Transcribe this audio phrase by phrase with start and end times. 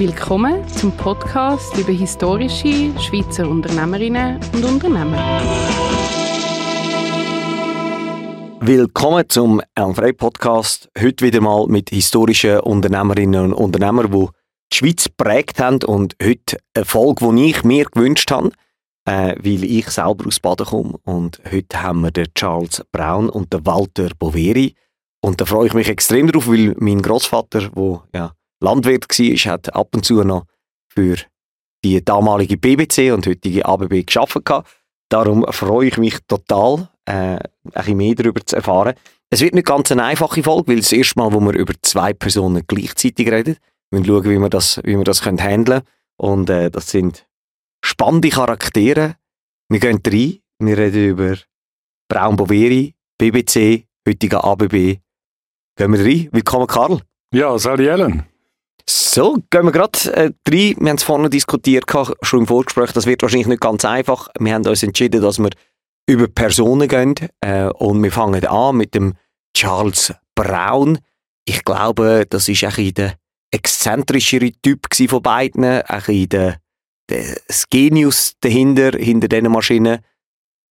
[0.00, 5.42] Willkommen zum Podcast über historische Schweizer Unternehmerinnen und Unternehmer.
[8.60, 10.88] Willkommen zum Elmfrei Podcast.
[10.98, 14.26] Heute wieder mal mit historischen Unternehmerinnen und Unternehmern, die
[14.72, 18.52] die Schweiz geprägt haben und heute eine Folge, die ich mir gewünscht habe,
[19.04, 20.94] äh, weil ich selber aus Baden komme.
[21.04, 24.74] Und heute haben wir den Charles Braun und den Walter Boveri.
[25.20, 29.74] Und da freue ich mich extrem drauf, weil mein Großvater, der ja, Landwirt war, hat
[29.74, 30.46] ab und zu noch
[30.92, 31.16] für
[31.84, 34.42] die damalige BBC und heutige ABB geschaffen.
[35.08, 37.40] Darum freue ich mich total, äh, ein
[37.74, 38.94] bisschen mehr darüber zu erfahren.
[39.30, 42.12] Es wird nicht ganz eine einfache Folge, weil das erste Mal, wo wir über zwei
[42.12, 43.56] Personen gleichzeitig reden.
[43.90, 45.82] Wir schauen, wie wir das, wie wir das können handeln
[46.16, 47.26] Und äh, das sind
[47.84, 49.16] spannende Charaktere.
[49.68, 51.36] Wir gehen rein, wir reden über
[52.08, 54.98] Braun Boveri, BBC, heutiger ABB,
[55.76, 56.28] Gehen wir rein.
[56.32, 57.00] Willkommen, Karl.
[57.32, 58.26] Ja, Sally Ellen.
[58.92, 60.74] So, gehen wir gerade äh, rein.
[60.80, 61.84] Wir haben es vorhin diskutiert,
[62.22, 62.90] schon im Vorgespräch.
[62.90, 64.28] Das wird wahrscheinlich nicht ganz einfach.
[64.40, 65.50] Wir haben uns entschieden, dass wir
[66.08, 67.14] über Personen gehen.
[67.40, 69.14] Äh, und wir fangen an mit dem
[69.56, 70.98] Charles Brown.
[71.44, 73.14] Ich glaube, das ist ein der
[73.52, 75.62] exzentrischere Typ von beiden.
[75.62, 76.56] Ein der,
[77.08, 80.00] der Genius dahinter, hinter diesen Maschinen.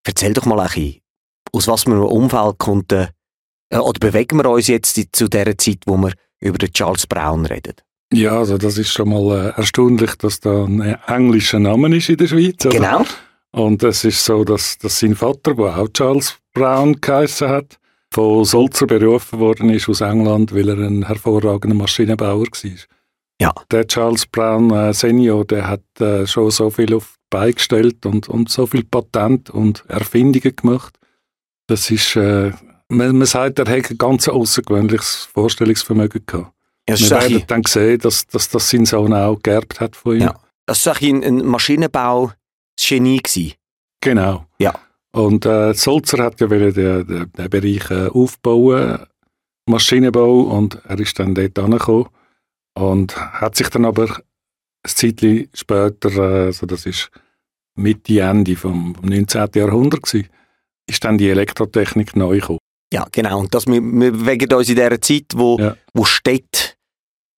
[0.06, 1.00] Erzähl doch mal ein bisschen,
[1.54, 3.08] aus was für einem Umfeld kommt äh,
[3.72, 7.76] oder bewegen wir uns jetzt zu der Zeit, wo wir über den Charles Brown reden?
[8.12, 12.18] Ja, also das ist schon mal äh, erstaunlich, dass da ein englischer Name ist in
[12.18, 12.66] der Schweiz.
[12.66, 12.78] Also.
[12.78, 13.06] Genau.
[13.52, 17.80] Und es ist so, dass, dass sein Vater, der auch Charles Brown geheißen hat,
[18.12, 22.72] von Sulzer berufen worden ist aus England, weil er ein hervorragender Maschinenbauer war.
[23.42, 23.54] Ja.
[23.72, 28.06] Der Charles Brown äh, Senior, der hat äh, schon so viel auf die Beine gestellt
[28.06, 30.98] und, und so viel Patent und Erfindungen gemacht.
[31.68, 32.52] Das ist äh,
[32.90, 36.54] man, man sagt, er hätte ein ganz außergewöhnliches Vorstellungsvermögen gehabt.
[36.90, 40.22] Ja, wir werden dann sehen, dass, dass das sein Sohn auch geerbt hat von ihm.
[40.22, 40.36] Ja.
[40.66, 43.54] Das war ein, ein Maschinenbau-Genie.
[44.02, 44.46] Genau.
[44.60, 44.74] Ja.
[45.12, 49.00] Und äh, Sulzer hat ja den, den, den Bereich äh, aufbauen,
[49.66, 52.10] Maschinenbau, und er ist dann dort angekommen
[52.76, 54.22] und hat sich dann aber
[54.84, 57.10] ein Zeitchen später, äh, also das ist
[57.76, 59.50] Mitte, Ende vom, vom 19.
[59.56, 60.30] Jahrhundert gewesen,
[60.88, 62.60] ist dann die Elektrotechnik neu gekommen.
[62.92, 63.40] Ja, genau.
[63.40, 65.76] Und das, wir, wir bewegen uns in dieser Zeit, wo, ja.
[65.94, 66.69] wo Städte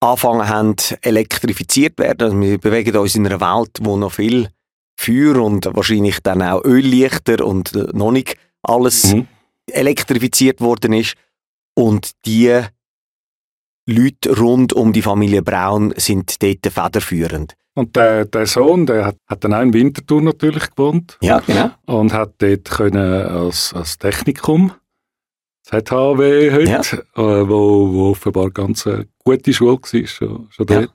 [0.01, 2.23] anfangen haben, elektrifiziert werden.
[2.23, 4.49] Also wir bewegen uns in einer Welt, wo noch viel
[4.99, 9.27] Feuer und wahrscheinlich dann auch Öllichter und äh, noch nicht alles mhm.
[9.71, 11.15] elektrifiziert worden ist.
[11.75, 12.61] Und die
[13.87, 17.55] Leute rund um die Familie Braun sind dort federführend.
[17.73, 21.17] Und der, der Sohn, der hat, hat dann auch in Winterthur natürlich gewohnt.
[21.21, 21.71] Ja, genau.
[21.85, 24.73] Und hat dort können als, als Technikum
[25.63, 26.81] ZHW heute, ja.
[26.81, 30.81] äh, wo, wo offenbar ganz eine gute Schule war, schon, schon ja.
[30.81, 30.91] dort.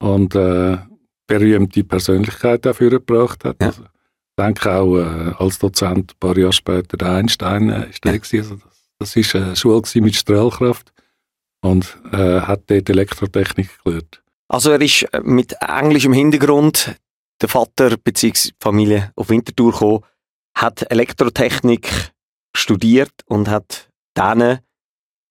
[0.00, 0.78] Und äh,
[1.26, 3.56] berühmte Persönlichkeit dafür gebracht hat.
[3.60, 3.68] Ja.
[3.68, 8.04] Also, ich denke auch äh, als Dozent ein paar Jahre später der Einstein äh, ist
[8.04, 8.40] der ja.
[8.40, 10.92] also das, das ist eine Schule mit Strahlkraft
[11.62, 14.22] und äh, hat dort Elektrotechnik gelernt.
[14.48, 16.96] Also er ist äh, mit englischem Hintergrund,
[17.40, 18.50] der Vater bzw.
[18.60, 20.00] Familie auf Winterthur gekommen,
[20.54, 22.12] hat Elektrotechnik
[22.54, 24.58] studiert und hat dann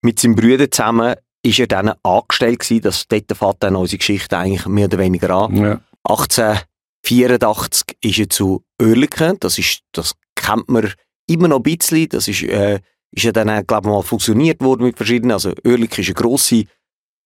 [0.02, 4.38] mit seinem Bruder zusammen ist er dann angestellt gewesen, das dort fängt dann unsere Geschichte
[4.38, 5.56] eigentlich mehr oder weniger an.
[5.56, 5.82] Ja.
[6.04, 10.92] 1884 ist er zu Oerlikon, das ist, das kennt man
[11.28, 12.80] immer noch ein bisschen, das ist, äh,
[13.12, 16.66] ist ja dann, glaube ich, mal fusioniert worden mit verschiedenen, also Oerlikon ist eine grosse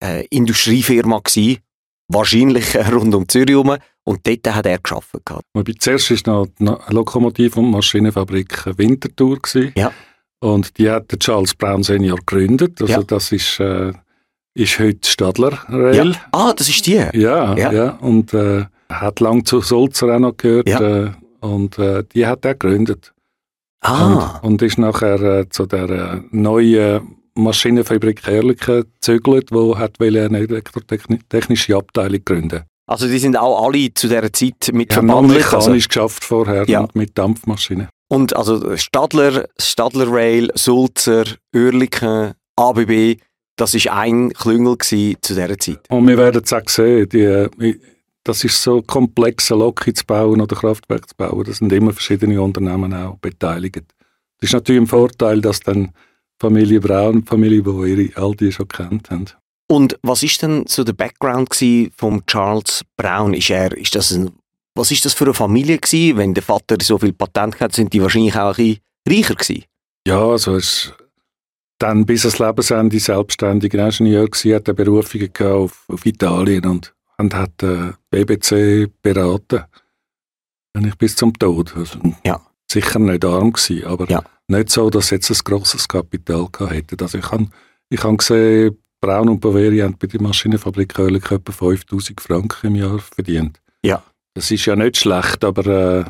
[0.03, 1.59] äh, Industriefirma gewesen,
[2.08, 5.46] wahrscheinlich rund um Zürich herum, und dort hat er gearbeitet.
[5.53, 9.42] Wobei zuerst war noch die Lokomotiv- und Maschinenfabrik Winterthur.
[9.42, 9.74] Gewesen.
[9.76, 9.92] Ja.
[10.40, 12.80] Und die hat der Charles Brown Senior gegründet.
[12.82, 13.03] Also ja.
[13.03, 13.94] das ist, äh,
[14.56, 16.12] ist heute Stadler Rail.
[16.12, 16.18] Ja.
[16.32, 16.94] Ah, das ist die?
[16.94, 17.72] Ja, ja.
[17.72, 17.90] ja.
[18.00, 20.70] Und äh, hat lang zu Sulzer auch noch gehört.
[20.70, 20.80] Ja.
[20.80, 21.12] Äh,
[21.42, 23.14] und äh, die hat er gegründet.
[23.82, 24.40] Ah.
[24.42, 30.40] Und, und ist nachher äh, zu der äh, neuen Maschinenfabrik Ehrlichen gezögert, wo hat eine
[30.40, 35.40] elektrotechnische Abteilung gründen Also die sind auch alle zu dieser Zeit mit ja, verbandelt?
[35.40, 35.88] mechanisch also.
[35.88, 36.88] geschafft vorher ja.
[36.94, 37.90] mit Dampfmaschinen.
[38.08, 43.18] Und also Stadler, Stadler Rail, Sulzer, Oerlikon, ABB,
[43.55, 45.79] das war ein Klüngel zu dieser Zeit.
[45.90, 47.79] Und wir werden es auch sehen, die,
[48.23, 51.43] das ist so komplex, eine Lok zu bauen oder Kraftwerk zu bauen.
[51.46, 53.84] Da sind immer verschiedene Unternehmen auch beteiligt.
[54.40, 55.91] Das ist natürlich ein Vorteil, dass dann
[56.40, 59.25] Familie Braun, Familie Boeri, all die schon kennt haben.
[59.67, 61.49] Und was ist denn so der Background
[61.97, 63.34] von Charles Brown?
[63.34, 64.31] Ist er, ist das ein
[64.75, 66.17] was ist das für eine Familie gewesen?
[66.17, 69.63] Wenn der Vater so viel Patent hat, sind die wahrscheinlich auch ein bisschen reicher gewesen.
[70.05, 70.93] Ja, also es
[71.80, 77.34] dann bis ans Lebensende selbstständiger Ingenieur gewesen, hat er Berufungen auf, auf Italien und und
[77.34, 79.64] hat äh, BBC beraten.
[80.74, 81.76] Eigentlich bis zum Tod.
[81.76, 82.42] Also Ja.
[82.70, 84.22] Sicher nicht arm gewesen, aber Ja.
[84.48, 86.98] nicht so, dass sie jetzt ein grosses Kapital hätten.
[87.02, 87.48] Also ich habe
[87.90, 92.76] ich hab gesehen, Braun und Boveri haben bei der Maschinenfabrik Oerlikon etwa 5000 Franken im
[92.76, 93.62] Jahr verdient.
[93.84, 94.04] Ja.
[94.34, 96.06] Das ist ja nicht schlecht, aber äh,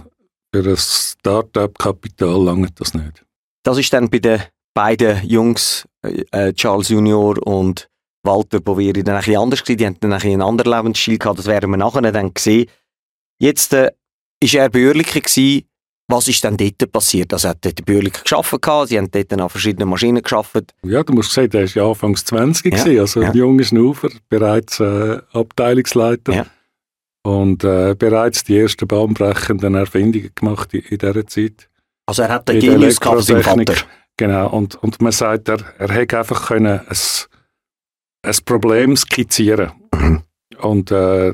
[0.52, 3.24] für ein Start-up-Kapital langt das nicht.
[3.64, 4.42] Das ist dann bei den
[4.76, 7.90] beiden Jungs, äh, Charles Junior und
[8.24, 9.78] Walter Boveri, dann ein bisschen anders gewesen.
[9.78, 11.40] Die haben dann ein bisschen einen anderen Lebensstil gehabt.
[11.40, 12.68] Das werden wir nachher dann sehen.
[13.40, 13.92] Jetzt äh,
[14.40, 15.64] ist er bei gewesen.
[16.08, 17.34] Was ist dann dort passiert?
[17.34, 20.76] Also er hat dort Oerlikon gearbeitet, sie haben dort an verschiedenen Maschinen gearbeitet.
[20.84, 23.30] Ja, du musst sehen, der ist ja anfangs 20 Ja, gewesen, also ja.
[23.32, 26.34] ein junger Schnufer, bereits äh, Abteilungsleiter.
[26.34, 26.46] Ja.
[27.24, 31.70] Und äh, bereits die ersten bahnbrechenden Erfindungen gemacht in, in dieser Zeit.
[32.06, 33.42] Also er hat den Genius gehabt seinem.
[33.42, 33.74] Vater.
[34.18, 36.98] Genau, und, und man sagt, er, er hätte einfach können ein,
[38.24, 40.24] ein Problem skizzieren Mhm.
[40.62, 41.34] Und äh,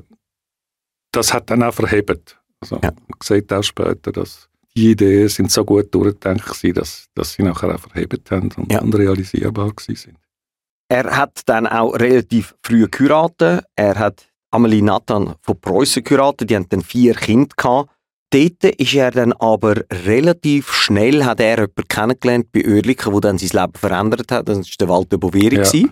[1.12, 2.40] das hat dann auch verhebt.
[2.62, 2.92] Also, Ja.
[2.92, 7.44] Man sieht auch später, dass die Ideen sind so gut durchgedacht gewesen, dass, dass sie
[7.44, 8.82] nachher auch verhebt haben und, Ja.
[8.82, 10.16] und realisierbar sind.
[10.90, 13.66] Er hat dann auch relativ früh geheiratet.
[13.76, 16.50] Er hat Amelie Nathan von Preußen geheiratet.
[16.50, 17.90] Die haben dann vier Kinder gehabt.
[18.32, 23.38] Dort ist er dann aber relativ schnell, hat er jemanden kennengelernt bei Oerlikon, der dann
[23.38, 24.48] sein Leben verändert hat.
[24.48, 25.56] Das war der Walter Boveri.
[25.58, 25.90] Ja.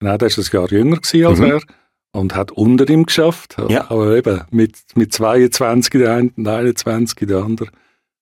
[0.00, 0.96] Nein, der war ein Jahr jünger
[1.28, 1.44] als Mhm.
[1.44, 1.60] er
[2.12, 3.56] und hat unter ihm geschafft.
[3.68, 3.90] Ja.
[3.90, 7.68] Aber eben mit, mit 22 der eine und 21 der andere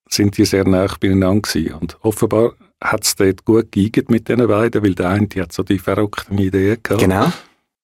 [0.09, 1.75] sind die sehr nah beieinander gewesen.
[1.75, 2.53] Und offenbar
[2.83, 5.79] hat es dort gut geeignet mit den beiden, weil der eine die hat so die
[5.79, 7.33] verrückten Ideen gehabt Genau.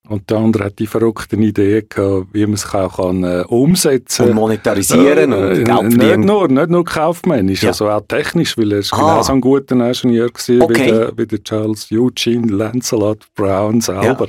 [0.08, 4.30] Und der andere hat die verrückten Ideen gehabt, wie man es auch kann, äh, umsetzen
[4.30, 7.68] Und monetarisieren Äh, und äh, Geld nicht nur, nicht nur kaufmännisch, Ja.
[7.70, 8.96] also auch technisch, weil er ist Ah.
[8.96, 10.74] genauso ein guter Ingenieur gewesen Okay.
[10.86, 14.26] wie, der, wie der Charles Eugene Lancelot Brown selber.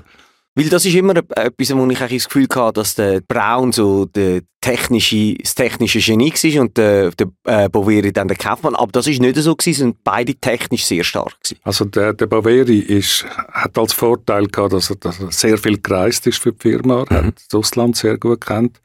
[0.56, 4.06] Weil das ist immer etwas, wo ich eigentlich das Gefühl hatte, dass der Braun so
[4.06, 8.76] der technische, das technische Genie war und der, der äh, Boveri dann der Kaufmann.
[8.76, 11.60] Aber das ist nicht so gewesen, sind beide technisch sehr stark gewesen.
[11.64, 15.82] Also der, der Baveri ist, hat als Vorteil gehabt, dass er, dass er sehr viel
[15.82, 17.28] gereist ist für die Firma, er Mhm.
[17.28, 18.80] hat das Ausland sehr gut kennt.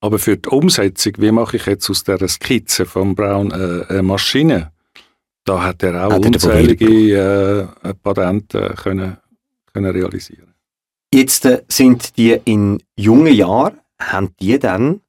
[0.00, 4.02] Aber für die Umsetzung, wie mache ich jetzt aus dieser Skizze von Brown äh, eine
[4.02, 4.70] Maschine,
[5.44, 9.16] da hat er auch Hat unzählige äh, Patente können,
[9.72, 10.54] können realisieren.
[11.12, 15.00] Jetzt äh, sind die in jungen Jahren, haben die dann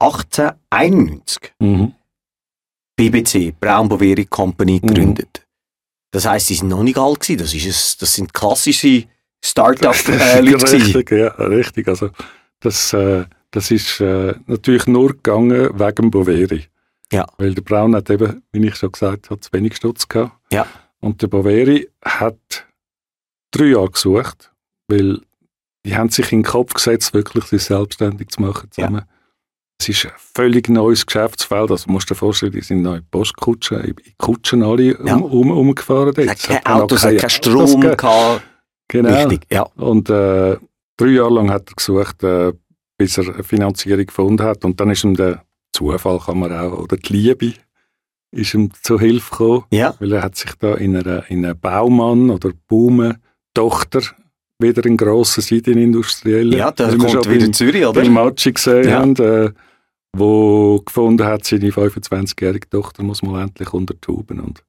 [0.00, 1.94] 1891 Mhm.
[2.96, 4.86] BBC, Braun Boveri Company, Mhm.
[4.86, 5.46] gegründet.
[6.12, 7.38] Das heisst, sie sind noch nicht alt gewesen.
[7.38, 9.04] Das, ist es, das sind klassische
[9.44, 10.72] Start-up-Leute.
[10.72, 11.88] richtig, ja, richtig.
[11.88, 12.10] Also
[12.60, 16.64] das, äh, das ist äh, natürlich nur gegangen wegen Boveri.
[17.10, 17.26] Ja.
[17.38, 20.32] Weil der Braun hat eben, wie ich schon gesagt habe, zu wenig Stutz gehabt.
[20.52, 20.66] Ja.
[21.00, 22.66] Und der Boveri hat
[23.50, 24.51] drei Jahre gesucht,
[24.92, 25.20] weil
[25.84, 29.02] die haben sich in den Kopf gesetzt, wirklich sich selbstständig zu machen zusammen.
[29.80, 31.70] Es ist ein völlig neues Geschäftsfeld.
[31.72, 35.16] Also musst du dir vorstellen, die sind in Postkutschen, in Kutschen alle Ja.
[35.16, 36.14] um, um, umgefahren.
[36.14, 36.18] dort.
[36.18, 38.42] Es hat Autos, keinen Autos Strom gehabt.
[38.86, 39.26] Genau.
[39.26, 39.62] Richtig, ja.
[39.76, 40.56] Und äh,
[40.96, 42.52] drei Jahre lang hat er gesucht, äh,
[42.96, 44.64] bis er eine Finanzierung gefunden hat.
[44.64, 47.54] Und dann ist ihm der Zufall, kann man auch, oder die Liebe,
[48.30, 51.54] ist ihm zu Hilfe gekommen, Ja, weil er hat sich da in einer, in einer
[51.54, 54.02] Baumann- oder Baume-Tochter
[54.62, 58.00] wieder in grossen Seitenindustriellen, ja da wie wir kommt schon wieder beim- Zürich, oder?
[58.00, 59.00] beim Matschi gesehen Ja.
[59.00, 59.50] haben, äh,
[60.16, 64.62] wo gefunden hat, seine 25-jährige Tochter muss mal endlich unter die Huben und,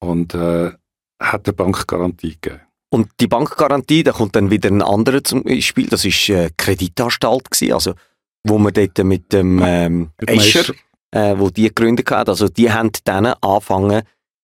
[0.00, 0.72] und äh,
[1.20, 2.60] hat eine Bankgarantie gegeben.
[2.90, 5.88] Und die Bankgarantie, da kommt dann wieder ein anderer zum Spiel.
[5.88, 7.92] Das ist äh, Kreditanstalt gewesen, also
[8.44, 10.72] wo man dort mit dem ähm, Escher,
[11.10, 14.02] äh, wo die gegründet hat, also die haben dann angefangen,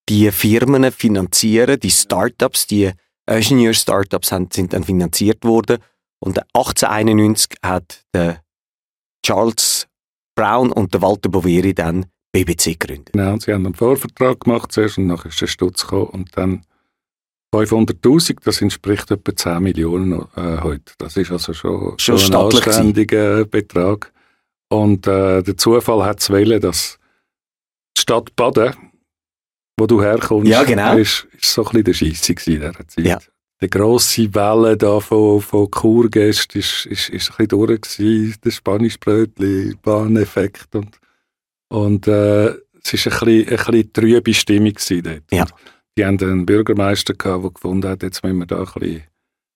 [0.09, 2.91] die Firmen zu finanzieren, die Startups, die
[3.27, 5.77] Ingenieur-Startups sind dann finanziert worden.
[6.19, 8.41] Und 1891 hat der
[9.25, 9.87] Charles
[10.35, 13.13] Brown und der Walter Boveri dann BBC gegründet.
[13.13, 16.37] Genau, und sie haben einen Vorvertrag gemacht zuerst und nachher ist der Stutz gekommen und
[16.37, 16.65] dann
[17.53, 20.93] 500'000, das entspricht etwa 10 Millionen äh, heute.
[20.97, 22.79] Das ist also schon, Schon ein stattlich gewesen.
[22.79, 24.11] anständiger Betrag.
[24.69, 26.27] Und äh, der Zufall hat es
[26.61, 26.99] dass
[27.97, 28.73] die Stadt Baden,
[29.77, 30.97] wo du herkommst, Ja, genau.
[30.97, 33.05] ist, ist so ein bisschen der Scheisse in dieser Zeit.
[33.05, 33.19] Ja.
[33.61, 38.51] Die grosse Welle da von, von Kurgästen ist, ist, ist ein bisschen durch gewesen, der
[38.51, 40.99] Spanischbrötli, Bahneffekt und,
[41.69, 42.47] und äh,
[42.83, 45.23] es ist ein bisschen, ein bisschen trübe Stimmung gewesen dort.
[45.31, 45.45] Ja.
[45.97, 49.03] Die haben einen Bürgermeister gehabt, der gefunden hat, jetzt müssen wir da ein bisschen,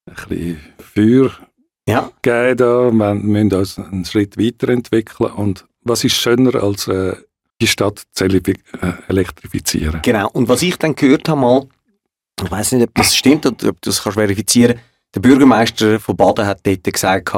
[0.05, 1.31] ein bisschen Feuer
[1.87, 7.15] Ja, geben da, wir müssen uns einen Schritt weiterentwickeln und was ist schöner als äh,
[7.61, 8.53] die Stadt zu äh,
[9.07, 10.01] elektrifizieren?
[10.01, 10.29] genau.
[10.31, 11.67] Und was ich dann gehört habe mal,
[12.43, 14.79] ich weiß nicht, ob das stimmt oder ob du das kannst verifizieren,
[15.13, 17.31] der Bürgermeister von Baden hat dort gesagt,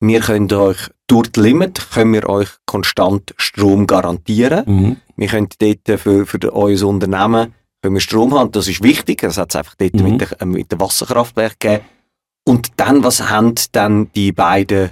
[0.00, 4.64] wir können euch durch die Limit können wir euch konstant Strom garantieren.
[4.66, 4.96] Mhm.
[5.16, 8.52] Wir können dort für, für euer Unternehmen können wir Strom haben.
[8.52, 9.20] Das ist wichtig.
[9.20, 10.02] Das hat es einfach dort Mhm.
[10.02, 11.84] mit, der, äh, mit dem Wasserkraftwerk gegeben.
[12.44, 14.90] Und dann, was haben dann die beiden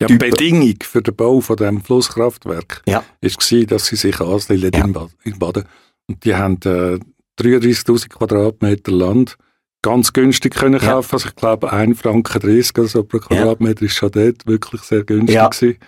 [0.00, 3.04] Ja, die Bedingung für den Bau von dem Flusskraftwerk Ja.
[3.20, 4.84] ist gewesen, dass sie sich ansiedeln Ja.
[4.84, 5.64] in, Bad, in Baden.
[6.08, 6.98] Und die haben äh,
[7.38, 9.36] 33.000 Quadratmeter Land
[9.82, 10.92] ganz günstig können Ja.
[10.92, 11.12] kaufen.
[11.14, 15.04] Also ich glaube 1 Franken 30 oder so pro Quadratmeter ist schon dort wirklich sehr
[15.04, 15.48] günstig Ja.
[15.48, 15.78] gewesen.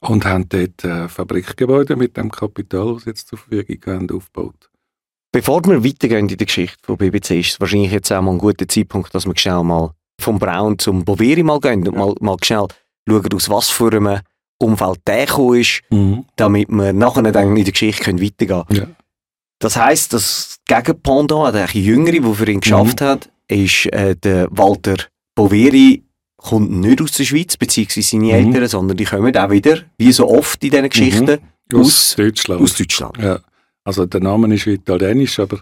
[0.00, 4.70] Und haben dort äh, Fabrikgebäude mit dem Kapital, das jetzt zur Verfügung haben, aufgebaut.
[5.32, 8.38] Bevor wir weitergehen in der Geschichte von BBC, ist es wahrscheinlich jetzt auch mal ein
[8.38, 12.36] guter Zeitpunkt, dass wir schnell mal vom Braun zum Boveri mal gehen und mal, mal
[12.42, 12.66] schnell
[13.08, 14.20] schauen, aus was für einem
[14.58, 15.82] Umfeld der gekommen ist,
[16.36, 18.80] damit wir nachher dann in der Geschichte können weitergehen können.
[18.80, 18.86] Ja.
[19.58, 24.96] Das heisst, das Gegenpendant, der Jüngere, der für ihn geschafft hat, ist äh, der Walter
[25.34, 26.02] Boveri,
[26.36, 28.30] kommt nicht aus der Schweiz, beziehungsweise seine Mhm.
[28.54, 31.38] Eltern, sondern die kommen auch wieder, wie so oft in diesen Geschichten,
[31.72, 32.60] Aus, Aus- Deutschland.
[32.62, 33.16] aus Deutschland.
[33.18, 33.40] Ja,
[33.84, 35.60] also der Name ist italienisch, aber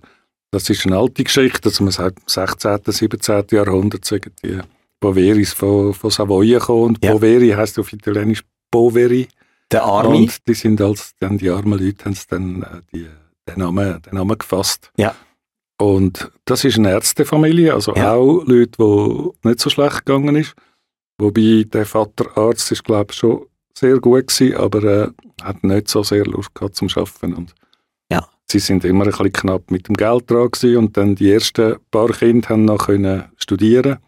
[0.51, 1.69] das ist eine alte Geschichte.
[1.69, 3.45] Also man sagt, im 16., 17.
[3.53, 4.59] Jahrhundert sagen die
[5.05, 6.83] Boveris von, von Savoyen gekommen.
[6.97, 7.13] Und Ja.
[7.13, 9.29] Boveri heisst auf Italienisch Boveri.
[9.71, 13.07] Der Army, Und die sind als dann die armen Leute haben dann äh, die,
[13.49, 14.91] den, Namen, den Namen gefasst.
[14.97, 15.15] Ja.
[15.81, 18.15] Und das ist eine Ärztefamilie, also Ja.
[18.15, 20.55] auch Leute, wo nicht so schlecht gegangen ist.
[21.19, 23.47] Wobei der Vater Arzt ist, glaube ich, schon
[23.77, 25.09] sehr gut gewesen, aber äh,
[25.43, 27.35] hat nicht so sehr Lust gehabt zum Arbeiten.
[27.35, 27.55] Und
[28.11, 28.27] Ja.
[28.51, 31.77] Sie sind immer ein bisschen knapp mit dem Geld dran gewesen und dann die ersten
[31.91, 33.99] paar Kinder haben noch können studieren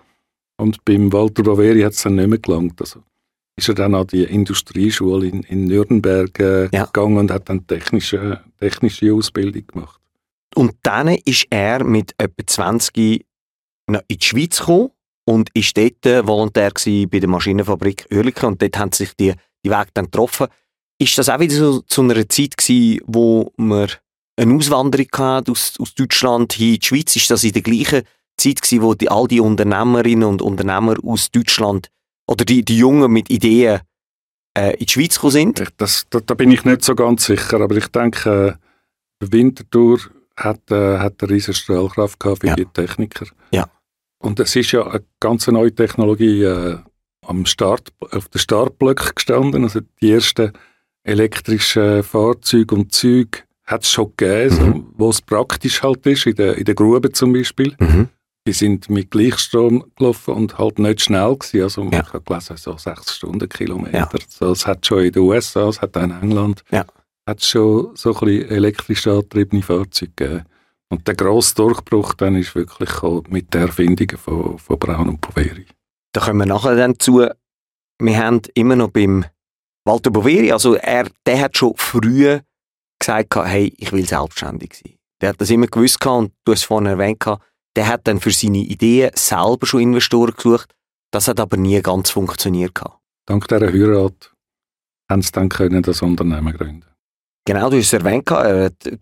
[0.59, 2.81] und beim Walter Boveri hat es dann nicht mehr gelangt.
[2.81, 3.03] Also
[3.57, 6.85] ist er dann an die Industrieschule in, in Nürnberg äh, Ja.
[6.85, 10.01] gegangen und hat dann technische, technische Ausbildung gemacht.
[10.55, 13.25] Und dann ist er mit etwa 20
[13.89, 14.91] noch in die Schweiz gekommen
[15.25, 19.33] und ist dort äh, Volontär bei der Maschinenfabrik Oerlikon und dort haben sich die,
[19.65, 20.49] die Wege dann getroffen.
[20.99, 23.91] Ist das auch wieder so zu einer Zeit gewesen, wo man
[24.37, 27.17] eine Auswanderung hatte aus, aus Deutschland hin in die Schweiz?
[27.17, 28.03] Ist das in der gleichen
[28.37, 31.89] Zeit gewesen, wo die, all die Unternehmerinnen und Unternehmer aus Deutschland
[32.29, 33.81] oder die, die Jungen mit Ideen
[34.57, 35.61] äh, in die Schweiz gekommen sind?
[35.61, 38.59] Ich, das, da, da bin ich nicht so ganz sicher, aber ich denke,
[39.21, 39.99] äh, Winterthur
[40.37, 42.57] hat, äh, hat eine riesige Strahlkraft gehabt für Ja.
[42.57, 43.27] die Techniker.
[43.53, 43.67] Ja.
[44.19, 46.79] Und es ist ja eine ganz neue Technologie äh,
[47.27, 49.65] am Start, auf den Startblöcken gestanden.
[49.65, 50.53] Also die ersten
[51.05, 56.35] elektrischen Fahrzeuge und Züge hat es schon gegeben, so, wo es praktisch halt ist, in
[56.37, 57.75] der, in der Grube zum Beispiel.
[57.79, 58.09] Mhm.
[58.47, 61.63] Die sind mit Gleichstrom gelaufen und halt nicht schnell gewesen.
[61.63, 62.13] Also man Ja.
[62.13, 63.97] hat gelesen, so sechs Stundenkilometer.
[63.99, 64.09] Ja.
[64.29, 66.85] So, es hat schon in den USA, es hat auch in England, Ja.
[67.27, 70.45] hat schon so ein bisschen elektrisch angetriebene Fahrzeuge gegeben.
[70.89, 72.91] Und der grosse Durchbruch dann ist wirklich
[73.29, 75.67] mit der Erfindung von, von Braun und Poveri.
[76.13, 77.27] Da kommen wir nachher dann zu.
[77.99, 79.25] Wir haben immer noch beim
[79.85, 82.39] Walter Boveri, also er, der hat schon früh
[83.01, 84.95] gesagt, hey, ich will selbstständig sein.
[85.21, 87.25] Der hat das immer gewusst und du hast es vorhin erwähnt,
[87.77, 90.75] der hat dann für seine Ideen selber schon Investoren gesucht.
[91.13, 92.79] Das hat aber nie ganz funktioniert.
[93.27, 94.33] Dank dieser Heirat
[95.09, 96.85] haben sie dann können das Unternehmen gründen.
[97.45, 98.93] Genau, du hast es erwähnt, er hat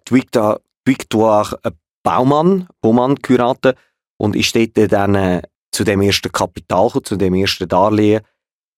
[0.84, 1.58] Victoire
[2.02, 3.78] Baumann, Baumann geheiratet
[4.18, 8.20] und ist dort dann äh, zu dem ersten Kapital zu dem ersten Darlehen.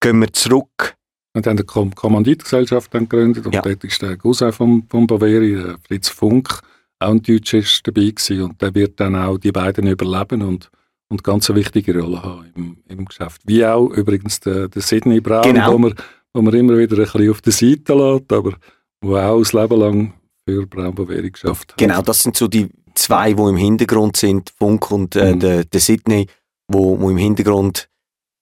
[0.01, 0.95] Gehen wir zurück
[1.35, 3.63] Und dann die Kom Kommanditgesellschaft dann gegründet und Ja.
[3.63, 6.61] dort ist der Cousin von, von Boveri, der Fritz Funk,
[6.99, 10.71] auch ein Deutscher ist dabei gewesen und der wird dann auch die beiden überleben und,
[11.09, 13.43] und ganz eine wichtige Rolle haben im, im Geschäft.
[13.45, 15.73] Wie auch übrigens der, der Sidney Brown, Genau.
[15.75, 15.95] wo, man,
[16.33, 18.55] wo man immer wieder ein bisschen auf der Seite lässt, aber
[19.03, 20.15] wo auch das Leben lang
[20.49, 21.79] für Braun Boveri geschafft hat.
[21.79, 25.41] Genau, das sind so die zwei, die im Hintergrund sind, Funk und äh, Mhm.
[25.41, 26.27] der, der Sydney,
[26.69, 27.89] wo, wo im Hintergrund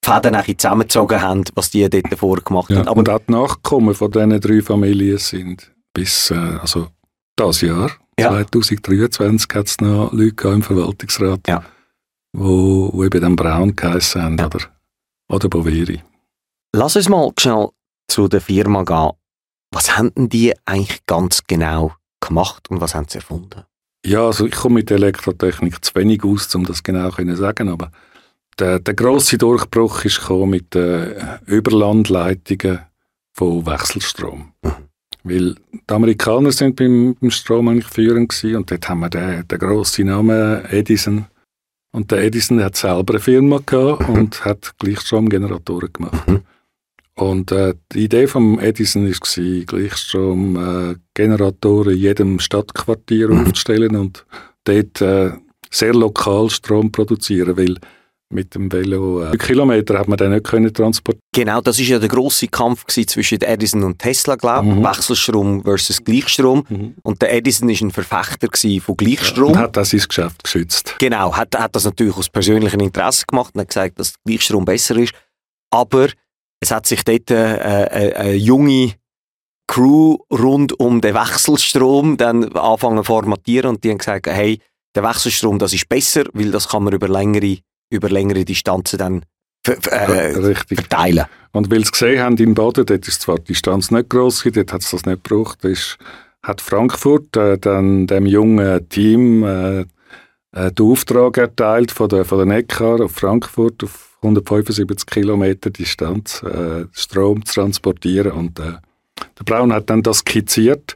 [0.03, 2.87] die Fäden bisschen zusammengezogen haben, was die dort davor gemacht Ja, haben.
[2.87, 6.87] Aber und auch die Nachkommen von diesen drei Familien sind bis, äh, also
[7.35, 8.29] das Jahr, Ja.
[8.29, 11.63] 2023, hat es noch Leute im Verwaltungsrat, Ja.
[12.33, 14.45] wo, wo eben dann Braun geheissen haben Ja.
[14.45, 14.59] oder,
[15.29, 16.01] oder Boveri.
[16.73, 17.69] lass uns mal schnell
[18.07, 19.11] zu der Firma gehen.
[19.71, 23.63] Was haben denn die eigentlich ganz genau gemacht und was haben sie erfunden?
[24.05, 27.69] Ja, also ich komme mit der Elektrotechnik zu wenig aus, um das genau zu sagen,
[27.69, 27.91] aber
[28.59, 32.79] der, der grosse Durchbruch ist gekommen mit den Überlandleitungen
[33.33, 34.53] von Wechselstrom.
[34.61, 34.84] Mhm.
[35.25, 39.47] Weil die Amerikaner sind beim, beim Strom eigentlich führend gewesen und dort haben wir den,
[39.47, 41.25] den grossen Namen Edison.
[41.91, 46.27] Und der Edison hat selber eine Firma gehabt und hat Gleichstromgeneratoren gemacht.
[46.27, 46.41] Mhm.
[47.15, 53.39] Und äh, die Idee vom Edison war, Gleichstromgeneratoren äh, Generatoren in jedem Stadtquartier Mhm.
[53.39, 54.25] aufzustellen und
[54.65, 55.31] dort äh,
[55.71, 57.77] sehr lokal Strom produzieren, weil
[58.29, 59.23] mit dem Velo.
[59.23, 61.21] Äh, Kilometer hat man dann nicht können transportieren.
[61.33, 64.75] Genau, das ist ja der große Kampf zwischen Edison und Tesla, glaube ich.
[64.75, 64.83] Mhm.
[64.83, 66.65] Wechselstrom versus Gleichstrom.
[66.67, 66.95] Mhm.
[67.03, 68.47] Und der Edison ist ein Verfechter
[68.81, 69.53] von Gleichstrom.
[69.53, 70.95] Ja, und hat das sein Geschäft geschützt.
[70.99, 74.95] Genau, hat, hat das natürlich aus persönlichem Interesse gemacht und hat gesagt, dass Gleichstrom besser
[74.97, 75.13] ist.
[75.71, 76.09] Aber
[76.59, 78.93] es hat sich dort äh, äh, eine junge
[79.67, 84.59] Crew rund um den Wechselstrom dann anfangen zu formatieren und die haben gesagt, hey,
[84.95, 87.57] der Wechselstrom, das ist besser, weil das kann man über längere,
[87.89, 89.25] über längere Distanzen dann
[89.65, 91.25] äh, verteilen.
[91.51, 94.73] Und weil sie gesehen haben in Baden, dort ist zwar die Distanz nicht gross, dort
[94.73, 95.97] hat es das nicht gebraucht, ist,
[96.43, 99.85] hat Frankfurt äh, dann dem jungen Team äh,
[100.51, 106.41] äh, den Auftrag erteilt von der, von der Neckar auf Frankfurt auf 175 Kilometer Distanz
[106.43, 108.73] äh, Strom zu transportieren und äh,
[109.39, 110.95] der Braun hat dann das skizziert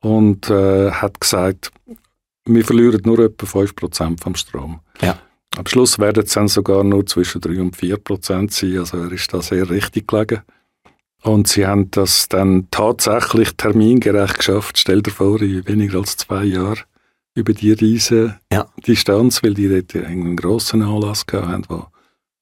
[0.00, 1.70] und äh, hat gesagt,
[2.44, 4.80] wir verlieren nur etwa 5% vom Strom.
[5.00, 5.18] Ja.
[5.58, 9.10] Am Schluss werden es dann sogar nur zwischen 3 und 4 Prozent sein, also er
[9.10, 10.42] ist da sehr richtig gelegen.
[11.24, 16.44] Und sie haben das dann tatsächlich termingerecht geschafft, stell dir vor, in weniger als zwei
[16.44, 16.78] Jahren
[17.34, 18.68] über die riesige ja.
[18.86, 21.86] Distanz, weil die dort einen grossen Anlass hatten, wo,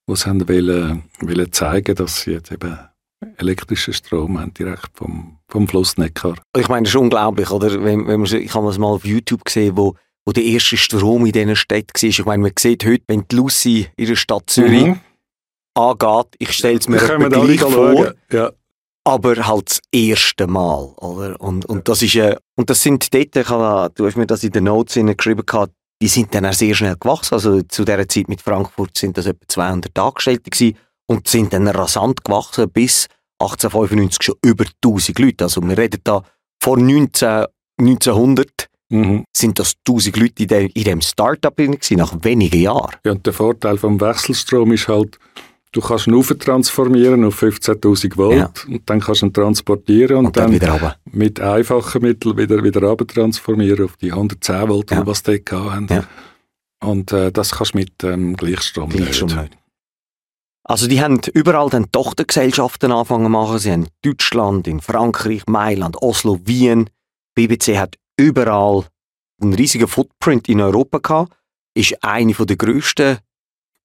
[0.06, 2.78] wo sie haben wollen, wollen zeigen, dass sie jetzt eben
[3.38, 6.34] elektrischen Strom haben, direkt vom, vom Fluss Neckar.
[6.54, 7.82] Ich meine, das ist unglaublich, oder?
[7.82, 9.96] Wenn, wenn man, ich habe es mal auf YouTube gesehen, wo,
[10.26, 12.08] wo der erste Strom in diesen Städten war.
[12.08, 15.00] Ich meine, man sieht heute, wenn die Lucy in der Stadt Zürich mhm.
[15.74, 18.50] angeht, ich stelle es mir gleich vor, ja.
[19.04, 21.40] aber halt das erste Mal, oder?
[21.40, 21.82] Und, und ja.
[21.84, 24.64] das ist, äh, und das sind dort, ich habe, du hast mir das in den
[24.64, 27.34] Notes geschrieben gehabt, die sind dann auch sehr schnell gewachsen.
[27.34, 31.68] Also zu dieser Zeit mit Frankfurt sind das etwa 200 Angestellte gewesen und sind dann
[31.68, 33.06] rasant gewachsen bis
[33.38, 35.44] 1895 schon über 1000 Leute.
[35.44, 36.22] Also wir reden da
[36.60, 37.46] vor 19,
[37.78, 39.24] 1900 mhm.
[39.36, 41.58] sind das 1000 Leute in, dem, in dem Start-up
[41.90, 42.96] nach wenigen Jahren.
[43.04, 45.18] Ja, und der Vorteil vom Wechselstrom ist halt,
[45.72, 48.50] du kannst ihn transformieren auf 15.000 Volt ja.
[48.68, 52.96] und dann kannst du ihn transportieren und, und dann, dann mit einfachen Mitteln wieder, wieder
[52.96, 55.06] transformieren auf die 110 Volt, ja.
[55.06, 55.86] was die haben.
[55.90, 56.04] Ja.
[56.82, 59.40] Und äh, das kannst du mit ähm, Gleichstrom, Gleichstrom nicht.
[59.40, 59.58] nicht.
[60.68, 63.58] Also die haben überall dann Tochtergesellschaften angefangen zu machen.
[63.58, 66.90] Sie haben in Deutschland, in Frankreich, Mailand, Oslo, Wien.
[67.36, 68.86] BBC hat überall
[69.40, 71.36] einen riesigen Footprint in Europa gehabt.
[71.74, 73.18] Ist eine der grössten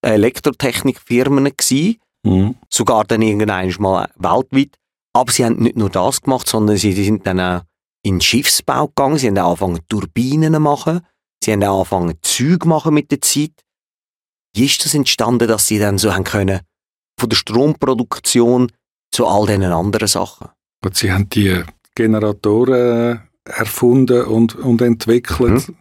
[0.02, 1.98] Elektrotechnikfirmen gewesen.
[2.24, 2.56] Mhm.
[2.70, 4.78] Sogar dann irgendwann mal weltweit.
[5.14, 7.62] Aber sie haben nicht nur das gemacht, sondern sie sind dann auch
[8.04, 9.18] in den Schiffsbau gegangen.
[9.18, 11.02] Sie haben angefangen Turbinen zu machen.
[11.44, 13.52] Sie haben angefangen Züge machen mit der Zeit.
[14.56, 16.62] Wie ist das entstanden, dass sie dann so haben können
[17.20, 18.72] von der Stromproduktion
[19.12, 20.50] zu all diesen anderen Sachen.
[20.84, 21.64] Und Sie haben die
[21.94, 25.70] Generatoren erfunden und, und entwickelt.
[25.70, 25.76] Mhm.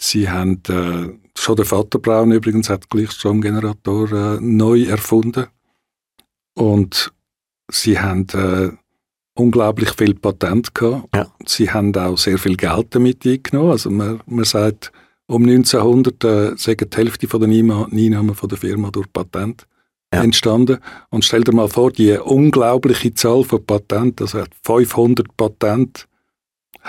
[0.00, 5.46] Sie haben äh, schon der Vater Braun übrigens hat Gleichstromgeneratoren äh, neu erfunden
[6.54, 7.12] und
[7.70, 8.70] sie haben äh,
[9.34, 11.14] unglaublich viel Patent gehabt.
[11.14, 11.26] Ja.
[11.46, 13.70] Sie haben auch sehr viel Geld damit eingenommen.
[13.70, 14.92] Also man, man sagt,
[15.26, 19.66] um 1900 äh, sagen die Hälfte von den Einnahmen von der Firma durch Patent
[20.12, 20.22] ja.
[20.22, 20.78] entstanden.
[21.10, 26.04] Und stell dir mal vor, die unglaubliche Zahl von Patenten, also 500 Patente,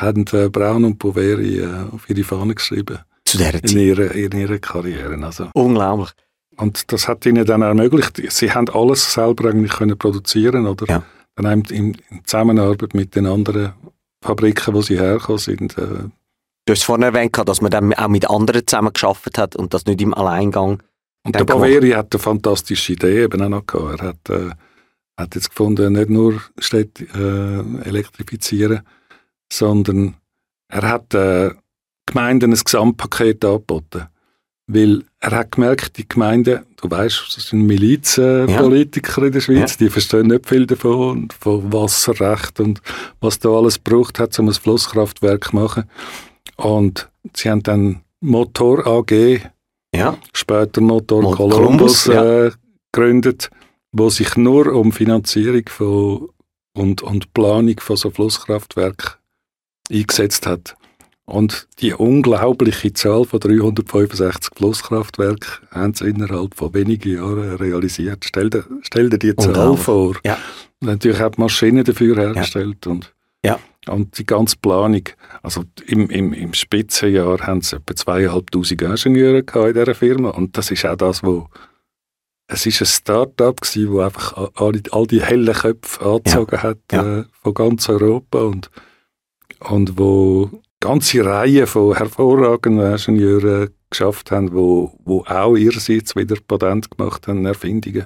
[0.01, 2.99] haben äh, Braun und Poveri äh, auf ihre Fahne geschrieben.
[3.25, 3.71] Zu dieser Zeit?
[3.71, 5.17] In ihrer, in ihrer Karriere.
[5.23, 5.49] Also.
[5.53, 6.09] Unglaublich.
[6.57, 10.85] Und das hat ihnen dann ermöglicht, sie haben alles selber eigentlich können produzieren, oder?
[10.87, 11.03] Ja.
[11.35, 13.73] Dann in, in Zusammenarbeit mit den anderen
[14.21, 15.77] Fabriken, wo sie hergekommen sind.
[15.77, 16.09] Äh,
[16.65, 19.85] du hast vorhin erwähnt, dass man dann auch mit anderen zusammen geschafft hat und das
[19.85, 20.81] nicht im Alleingang
[21.25, 24.01] und der Baveri hat eine fantastische Idee eben auch noch gehabt.
[24.01, 24.49] Er hat, äh,
[25.17, 28.81] hat jetzt gefunden, nicht nur Städte äh, elektrifizieren,
[29.51, 30.15] sondern
[30.69, 31.51] er hat äh,
[32.05, 34.07] Gemeinden ein Gesamtpaket angeboten.
[34.67, 39.27] Weil er hat gemerkt, die Gemeinden, du weißt, das sind Milizpolitiker ja.
[39.27, 39.77] in der Schweiz, ja.
[39.79, 42.79] die verstehen nicht viel davon, von Wasserrecht und
[43.19, 45.83] was da alles braucht hat, um ein Flusskraftwerk zu machen.
[46.55, 49.41] Und sie haben dann Motor AG
[49.95, 50.17] ja.
[50.33, 52.51] später Motor Mo Columbus, Columbus äh,
[52.91, 53.49] gegründet,
[53.91, 56.29] wo sich nur um Finanzierung von
[56.75, 59.18] und, und Planung von so Flusskraftwerken
[59.91, 60.75] eingesetzt hat.
[61.25, 68.25] Und die unglaubliche Zahl von 365 Flusskraftwerken haben sie innerhalb von wenigen Jahren realisiert.
[68.25, 70.15] Stell dir, stell dir die Zahl vor.
[70.25, 70.39] Ja.
[70.79, 72.77] Natürlich auch Maschinen dafür hergestellt.
[72.85, 72.91] Ja.
[72.91, 73.13] Und
[73.45, 73.59] ja.
[73.87, 75.03] Und die ganze Planung,
[75.41, 80.71] also im, im, im Spitzenjahr haben sie etwa zweieinhalbtausend Ingenieure in dieser Firma und das
[80.71, 81.47] ist auch das, wo
[82.47, 86.79] es ist ein Start-up gewesen, wo einfach all, all die hellen Köpfe angezogen hat.
[86.91, 88.71] Äh, von ganz Europa und,
[89.59, 96.95] und wo ganze Reihe von hervorragenden Ingenieuren geschafft haben, wo, wo auch ihrerseits wieder Patent
[96.95, 98.05] gemacht haben, Erfindungen.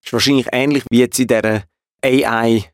[0.00, 1.62] Das ist wahrscheinlich ähnlich wie jetzt in dieser
[2.04, 2.64] AI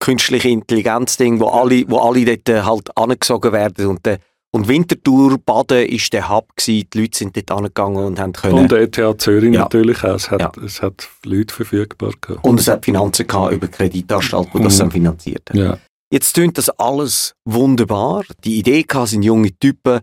[0.00, 4.18] künstliche Intelligenz-Ding, wo alle, wo alle dort äh, halt angesogen werden und der
[4.54, 6.86] und Winterthur baden ist der Hub gewesen.
[6.94, 8.54] Die Leute sind dort angegangen und haben können.
[8.54, 9.62] Und ETH Zürich ja.
[9.62, 10.14] natürlich auch.
[10.14, 10.52] Es hat, ja.
[10.64, 12.44] es hat Leute verfügbar gehabt.
[12.44, 15.58] Und es hat Finanzen gehabt über Kreditanstalt, die das dann finanziert haben.
[15.58, 15.78] Ja.
[16.14, 18.24] Jetzt tönt das alles wunderbar.
[18.44, 19.98] Die Idee gehabt, sind junge Typen,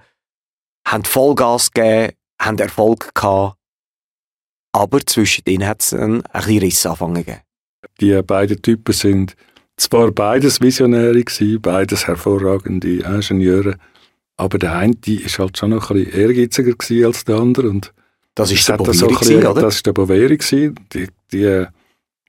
[0.86, 3.56] haben Vollgas gegeben, haben Erfolg gehabt.
[4.74, 7.39] Aber zwischen ihnen hat es ein, ein bisschen Riss angefangen gegeben.
[8.02, 9.38] Die beiden Typen sind
[9.78, 13.78] zwar beides Visionäre gewesen, beides hervorragende Ingenieure,
[14.36, 17.69] aber der eine war halt schon noch ein bisschen ehrgeiziger als der andere.
[17.69, 17.93] Und
[18.36, 19.62] das ist der Boveri, so bisschen, oder?
[19.62, 20.38] Das ist der Boveri.
[20.93, 21.65] Die, die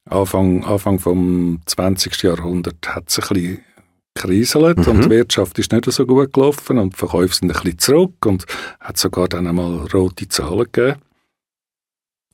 [0.05, 2.23] Anfang, Anfang vom 20.
[2.23, 3.72] Jahrhundert hat es ein bisschen
[4.15, 4.89] kriselt mhm.
[4.89, 8.27] und die Wirtschaft ist nicht so gut gelaufen und die Verkäufe sind ein bisschen zurück
[8.27, 8.45] und
[8.81, 11.01] hat sogar dann einmal rote Zahlen gegeben.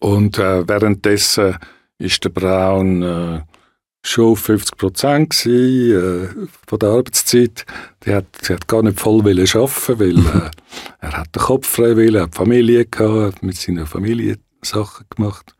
[0.00, 1.56] Und äh, währenddessen
[1.98, 3.40] ist der Braun äh,
[4.02, 6.28] schon 50 Prozent äh,
[6.66, 7.66] von der Arbeitszeit.
[8.04, 10.50] Die hat, die hat gar nicht voll wollen arbeiten, weil äh,
[11.00, 15.06] er hat den Kopf frei wollen, er hat Familie gehabt, hat mit seiner Familie Sachen
[15.14, 15.54] gemacht.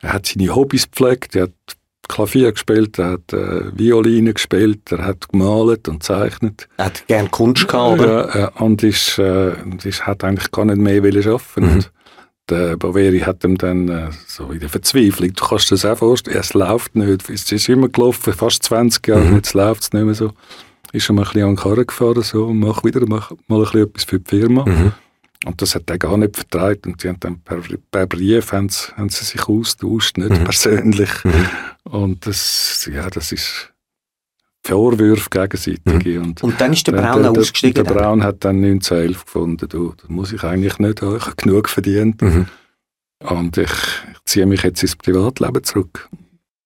[0.00, 1.76] Er hat seine Hobbys gepflegt, er hat
[2.08, 6.68] Klavier gespielt, er hat äh, Violine gespielt, er hat gemalt und zeichnet.
[6.76, 8.38] Er hat gerne Kunst gehabt, oder?
[8.38, 9.52] Ja, und ist, äh,
[9.84, 11.76] ist, hat eigentlich gar nicht mehr wollen arbeiten.
[11.76, 11.84] Mhm
[12.48, 15.98] der Baveri hat ihm dann äh, so in der Verzweiflung, du kannst dir das auch
[15.98, 19.36] vorstellen, es läuft nicht, es ist immer gelaufen, fast 20 Jahre, mhm.
[19.36, 20.32] jetzt läuft es nicht mehr so.
[20.92, 23.62] Ist schon mal ein bisschen an den Karren gefahren, so, mach wieder, mach mal ein
[23.64, 24.64] bisschen etwas für die Firma.
[24.64, 24.92] Mhm.
[25.44, 26.86] Und das hat er gar nicht vertraut.
[26.86, 30.44] Und sie haben dann per, per Brief haben sie, haben sie sich austauscht, nicht mhm.
[30.44, 31.10] persönlich.
[31.24, 31.48] Mhm.
[31.84, 33.72] Und das, ja, das ist
[34.62, 36.04] Vorwürfe gegenseitig.
[36.06, 36.22] Mhm.
[36.22, 37.84] Und, und dann ist der Braun der, auch ausgestiegen?
[37.84, 41.26] Der, der Braun hat dann 1911 gefunden, du, das muss ich eigentlich nicht haben, ich
[41.26, 42.22] habe genug verdient.
[42.22, 42.46] Mhm.
[43.20, 46.08] Und ich, ich, ziehe mich jetzt ins Privatleben zurück.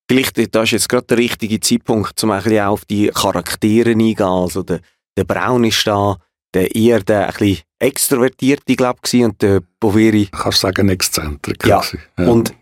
[0.08, 4.22] Vielleicht das ist jetzt gerade der richtige Zeitpunkt, um ein bisschen auf die Charaktere eingehen.
[4.22, 4.80] Also der,
[5.16, 6.16] der Braun ist da
[6.54, 10.28] der eher der ein bisschen extrovertierte, glaube ich, und der Boveri...
[10.32, 11.68] Kannst sagen, Exzentriker.
[11.68, 11.82] Ja.
[12.18, 12.28] ja.
[12.28, 12.54] Und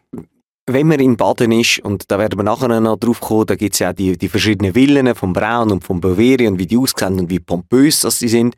[0.66, 3.74] wenn man in Baden ist, und da werden wir nachher noch drauf kommen, da gibt
[3.74, 7.20] es ja die, die verschiedenen Villen vom Braun und vom Boveri und wie die aussehen
[7.20, 8.56] und wie pompös das die sind.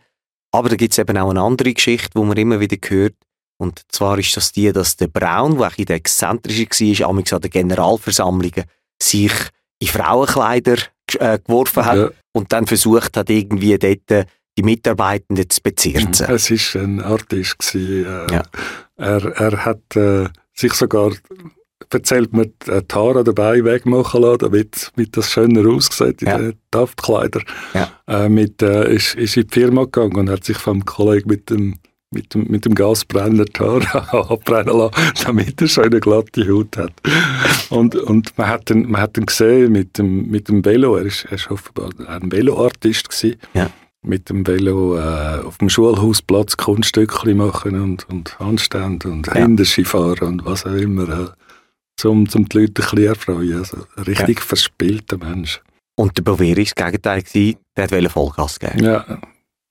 [0.50, 3.14] Aber da gibt es eben auch eine andere Geschichte, wo man immer wieder hört.
[3.58, 7.50] Und zwar ist das die, dass der Braun, der der exzentrische war, amigs an den
[7.50, 8.64] Generalversammlungen
[9.02, 9.32] sich
[9.80, 10.78] in Frauenkleider
[11.18, 12.10] äh, geworfen hat ja.
[12.32, 14.26] und dann versucht hat, irgendwie dort
[14.58, 16.26] die Mitarbeitenden zu bezirzen.
[16.28, 17.74] Es war ein Artist.
[17.74, 18.42] Äh, ja.
[18.96, 21.12] er, er hat äh, sich sogar
[21.90, 26.38] erzählt mir, die Haare dabei wegmachen lassen, damit, damit das schöner aussieht in ja.
[26.38, 27.44] den Taftkleidern.
[27.72, 27.88] Ja.
[28.06, 31.48] Äh, mit, äh, ist, ist in die Firma gegangen und hat sich vom Kollegen mit
[31.50, 31.76] dem,
[32.10, 36.92] mit dem, mit dem Gasbrenner die Haare abbrennen lassen, damit er schöne glatte Haut hat.
[37.70, 41.06] und, und man, hat ihn, man hat ihn gesehen mit dem, mit dem Velo, er
[41.06, 43.36] ist, er ist offenbar ein Veloartist gewesen.
[43.54, 43.70] Ja
[44.08, 49.34] mit dem Velo äh, auf dem Schulhausplatz Kunststückchen machen und, und Handstände und ja.
[49.34, 51.08] Hinderski fahren und was auch immer.
[51.08, 51.26] Äh
[52.04, 53.58] um, um die Leute ein bisschen erfreuen.
[53.58, 54.44] Also ein richtig ja.
[54.44, 55.60] verspielter Mensch.
[55.96, 58.84] Und der Boveri war das Gegenteil, gewesen, der wollte Vollgas geben.
[58.84, 59.04] Ja,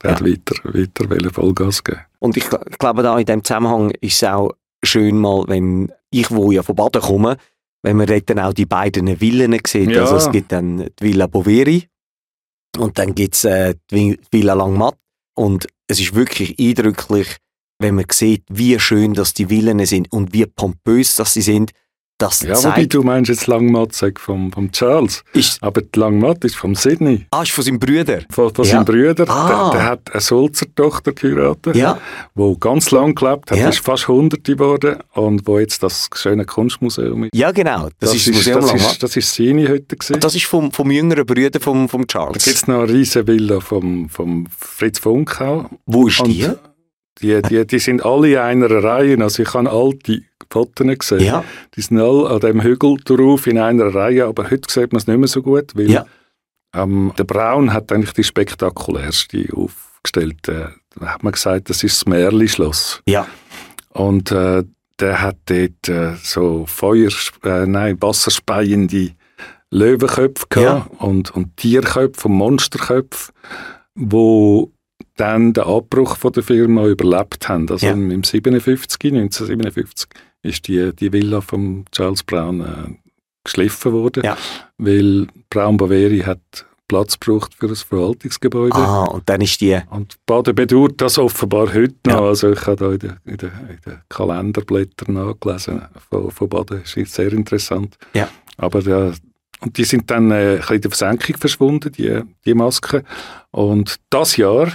[0.04, 0.12] der ja.
[0.12, 2.02] hat weiter, weiter Vollgas geben.
[2.20, 4.52] Und ich, ich glaube, da in diesem Zusammenhang ist es auch
[4.84, 7.38] schön mal, wenn ich, wo ja von Baden komme,
[7.84, 9.92] wenn man dort dann auch die beiden Villen sieht.
[9.92, 10.02] Ja.
[10.02, 11.88] Also es gibt dann die Villa Boveri
[12.78, 14.98] und dann gibt es äh, die Villa Langmatt.
[15.36, 17.38] Und es ist wirklich eindrücklich,
[17.80, 21.72] wenn man sieht, wie schön dass die Villen sind und wie pompös dass sie sind.
[22.18, 25.24] Das ja, zeigt, wobei du meinst jetzt Langmatt vom, vom Charles.
[25.34, 27.28] Ist, aber die Langmatt ist vom Sydney.
[27.30, 28.22] Ah, ist von seinem Bruder?
[28.32, 28.72] Von, von ja.
[28.72, 29.30] seinem Bruder.
[29.30, 29.70] Ah.
[29.70, 32.00] Der, der, hat eine Sulzer-Tochter geheiratet, ja.
[32.34, 33.70] die ganz lang gelebt hat, ja.
[33.70, 37.36] ist fast 100 geworden und wo jetzt das schöne Kunstmuseum ist.
[37.36, 37.90] Ja, genau.
[38.00, 38.92] Das, das ist das Museum das Langmatt.
[38.94, 39.96] Ist, das ist seine heute.
[39.96, 40.20] Gewesen.
[40.20, 42.44] Das ist vom, vom jüngeren Bruder vom, vom Charles.
[42.44, 45.70] Da gibt es noch eine riesige Villa vom, vom Fritz Funk auch.
[45.86, 46.50] Wo ist und die?
[47.22, 49.18] Die, die, die sind alle in einer Reihe.
[49.22, 51.20] Also ich habe alte Fotos gesehen.
[51.20, 51.44] Ja.
[51.76, 55.08] Die sind alle an dem Hügel drauf in einer Reihe, aber heute sieht man es
[55.08, 56.06] nicht mehr so gut, weil ja.
[56.74, 60.38] ähm, der Braun hat eigentlich die spektakulärste aufgestellt.
[60.48, 63.02] Da hat man gesagt, das ist das Märli-Schloss.
[63.08, 63.28] Ja.
[63.90, 64.64] Und äh,
[65.00, 67.12] der hat dort äh, so Feuer,
[67.44, 69.12] äh, nein, wasserspeiende
[69.70, 71.06] Löwenköpfe gehabt ja.
[71.06, 73.34] und, und Tierköpfe und Monsterköpfe,
[73.96, 74.72] wo
[75.16, 77.70] dann den Abbruch von der Firma überlebt haben.
[77.70, 77.94] Also ja.
[77.94, 80.10] im 57, 1957
[80.44, 82.96] ist die, die Villa von Charles Brown äh,
[83.44, 84.38] geschliffen worden, ja.
[84.78, 88.76] weil Brown Boveri hat Platz braucht für ein Verwaltungsgebäude.
[88.76, 89.78] Ah, und dann ist die...
[89.90, 92.14] Und Baden bedauert das offenbar heute noch.
[92.14, 92.22] Ja.
[92.22, 96.80] Also ich habe da in den, in den, in den Kalenderblättern nachgelesen von, von Baden.
[96.82, 97.98] Das ist sehr interessant.
[98.14, 98.30] Ja.
[98.58, 99.12] Aber ja,
[99.60, 103.04] und die sind dann äh, in der Versenkung verschwunden, die, die Masken.
[103.52, 104.72] Und das Jahr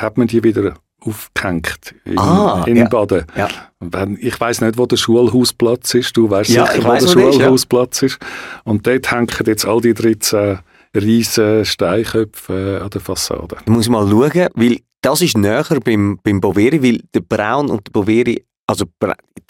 [0.00, 2.88] hat man die wieder aufgehängt in, Ah, in ja.
[2.88, 3.24] Baden.
[3.36, 3.48] Ja.
[3.80, 6.16] Wenn, ich weiß nicht, wo der Schulhausplatz ist.
[6.16, 7.32] Du weißt Ja, sicher, ich wo der der ist, ja.
[7.32, 8.18] Schulhausplatz ist.
[8.64, 10.58] Und dort hängen jetzt all die 13
[10.94, 13.56] riesen Steinköpfe äh, an der Fassade.
[13.64, 17.68] Da muss ich mal schauen, weil das ist näher beim, beim Boveri, weil der Braun
[17.70, 18.86] und der Boveri, also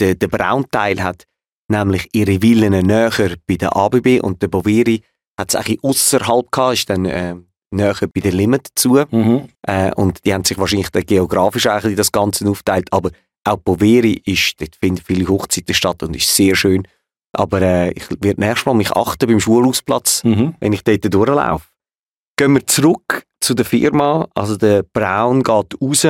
[0.00, 1.24] der, der Braun-Teil hat
[1.68, 3.12] nämlich ihre Villen näher
[3.46, 5.02] bei der ABB und der Boveri
[5.38, 7.36] hat es eigentlich außerhalb gehabt, ist dann äh,
[7.70, 9.02] näher bei der Limit dazu.
[9.10, 9.48] Mhm.
[9.62, 12.92] Äh, und die haben sich wahrscheinlich dann geografisch eigentlich das Ganze aufteilt.
[12.92, 13.10] Aber
[13.44, 16.86] auch Boveri ist, dort finden viele Hochzeiten statt und ist sehr schön.
[17.32, 20.54] Aber äh, ich werde nächstes Mal mich achten beim Schulhausplatz, Mhm.
[20.60, 21.66] wenn ich dort durchlaufe.
[22.36, 24.28] Gehen wir zurück zu der Firma.
[24.34, 26.06] Also der Braun geht raus.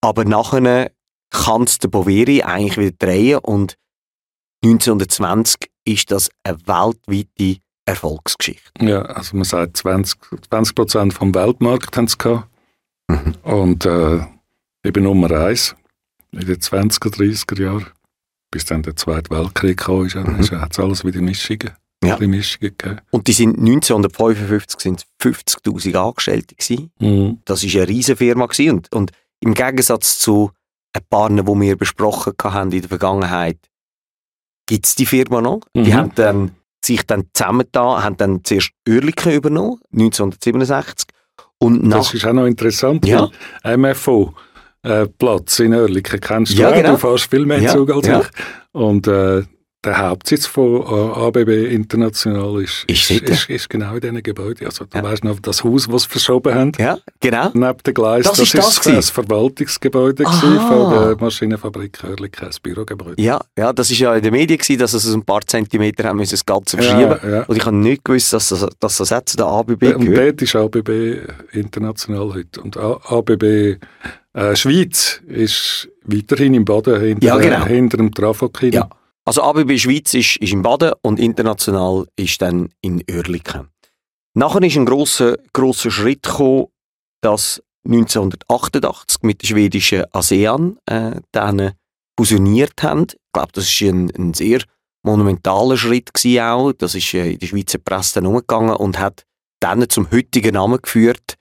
[0.00, 0.90] Aber nachher
[1.30, 3.76] kann es der Boveri eigentlich wieder drehen und
[4.64, 8.70] 1920 ist das eine weltweite Erfolgsgeschichte.
[8.84, 10.18] Ja, also man sagt 20,
[10.50, 12.48] 20 Prozent vom Weltmarkt haben sie gehabt.
[13.08, 13.34] Mhm.
[13.42, 14.20] Und äh,
[14.84, 15.74] eben Nummer eins
[16.32, 17.86] in den 20er, 30er Jahren,
[18.50, 20.38] bis dann der Zweite Weltkrieg kam, ist, Mhm.
[20.60, 21.72] hat es alles wieder Mischungen,
[22.04, 22.16] Ja.
[22.18, 23.00] Mischungen gegeben.
[23.10, 26.90] Und die sind 1955 sind 50.000 Angestellte gewesen.
[27.00, 27.40] Mhm.
[27.44, 28.76] Das ist eine riesige Firma gewesen.
[28.76, 30.52] und, und im Gegensatz zu
[30.94, 33.58] ein paar, die wir besprochen haben in der Vergangenheit,
[34.66, 35.60] gibt es die Firma noch.
[35.74, 35.94] Die Mhm.
[35.94, 36.50] haben dann
[36.84, 41.08] sich dann zusammengetan, haben dann zuerst Oerlikon übernommen, 1967
[41.58, 43.28] und nach Das ist auch noch interessant, Ja.
[43.76, 44.34] MFO
[44.82, 46.90] äh, Platz in Oerlikon kennst du Ja, auch, genau.
[46.92, 48.20] du fährst viel mehr Ja, Zug als ja.
[48.20, 48.26] ich.
[48.72, 49.42] Und äh,
[49.84, 54.66] der Hauptsitz von äh, ABB International ist, Ist ist, ist, genau in diesen Gebäuden.
[54.66, 55.02] Also du Ja.
[55.02, 57.50] weißt noch, das Haus, das sie verschoben haben, ja, genau.
[57.52, 60.40] neben den Gleisen, Das das ist das Verwaltungsgebäude Aha.
[60.40, 63.20] gewesen von der Maschinenfabrik Oerlikon, das Bürogebäude.
[63.20, 66.16] Ja, ja, das ist ja in den Medien gewesen, dass es ein paar Zentimeter haben
[66.18, 67.16] müssen, das Ganze verschieben.
[67.22, 67.42] Ja, ja.
[67.44, 70.40] Und ich habe nicht gewusst, dass das, dass das jetzt zu der ABB Und gehört.
[70.40, 72.60] dort ist ABB international heute.
[72.60, 73.78] Und ABB
[74.34, 77.64] äh, Schweiz ist weiterhin im Baden hinter, Ja, genau.
[77.66, 78.76] hinter dem Trafo-Kino.
[78.76, 78.88] Ja.
[79.24, 83.68] Also ABB Schweiz ist, ist im Baden und international ist dann in Oerlikon.
[84.34, 86.66] Nachher ist ein grosser, grosser Schritt gekommen,
[87.20, 91.72] dass 1988 mit der schwedischen ASEAN äh, dann
[92.18, 93.06] fusioniert haben.
[93.10, 94.62] Ich glaube, das ist ein, ein sehr
[95.04, 96.72] monumentaler Schritt gewesen auch.
[96.72, 99.24] Das ist äh, in der Schweizer Presse dann umgegangen und hat
[99.60, 101.36] dann zum heutigen Namen geführt,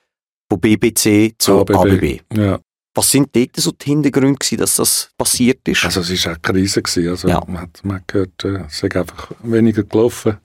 [0.49, 1.75] von BBC zu ABB.
[1.75, 2.21] ABB.
[2.33, 2.59] Ja.
[2.93, 5.85] Was sind dort so die Hintergründe gewesen, dass das passiert ist?
[5.85, 6.81] Also es war auch eine Krise.
[6.81, 7.09] Gewesen.
[7.09, 7.41] Also Ja.
[7.47, 10.37] man, hat, man hat gehört, äh, es ist einfach weniger gelaufen.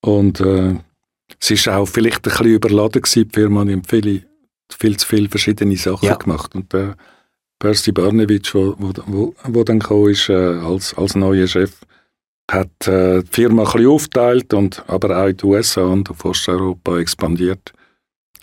[0.00, 0.74] Und äh,
[1.40, 3.60] es war auch vielleicht ein bisschen überladen gewesen, die Firma.
[3.60, 4.22] Haben viele,
[4.78, 6.14] viel zu viele verschiedene Sachen Ja.
[6.14, 6.54] gemacht.
[6.54, 6.96] Und der
[7.58, 11.80] Percy Barnevich, wo, wo, wo, wo dann kam, ist, äh, als, als neuer Chef,
[12.50, 16.24] hat äh, die Firma ein bisschen aufgeteilt und aber auch in die USA und auf
[16.24, 17.72] Osteuropa expandiert.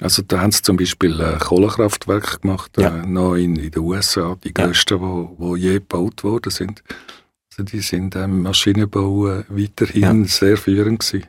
[0.02, 2.98] Also da haben sie zum Beispiel Kohlekraftwerke gemacht, Ja.
[3.04, 4.66] äh, noch in, in den USA, die Ja.
[4.66, 6.84] grössten, wo, wo je gebaut worden sind.
[7.52, 11.28] Also die sind im Maschinenbau äh, weiterhin sehr führend gewesen.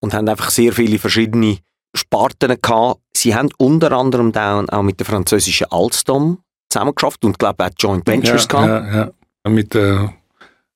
[0.00, 1.58] und haben einfach sehr viele verschiedene
[1.94, 3.00] Sparten gehabt.
[3.16, 6.38] Sie haben unter anderem dann auch mit der französischen Alstom
[6.70, 8.94] zusammengeschafft und glaube auch Joint Ventures ja, gehabt.
[8.94, 9.12] ja,
[9.44, 9.50] ja.
[9.50, 10.14] Mit der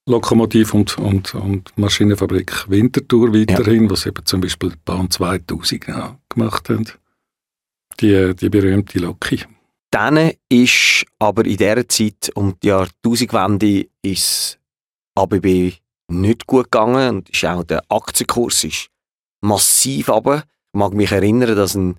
[0.07, 6.17] Lokomotiv- und, und, und Maschinenfabrik Winterthur weiterhin, was eben zum Beispiel die Bahn 2000 ja,
[6.31, 6.87] gemacht haben.
[8.01, 9.45] Die, die berühmte Loki.
[9.91, 14.59] Dann ist aber in dieser Zeit um die Jahrtausendwende ist
[15.17, 15.73] ABB
[16.11, 18.89] nicht gut gegangen und ist auch der Aktienkurs ist
[19.43, 20.45] massiv runter.
[20.73, 21.97] Ich mag mich erinnern, dass ein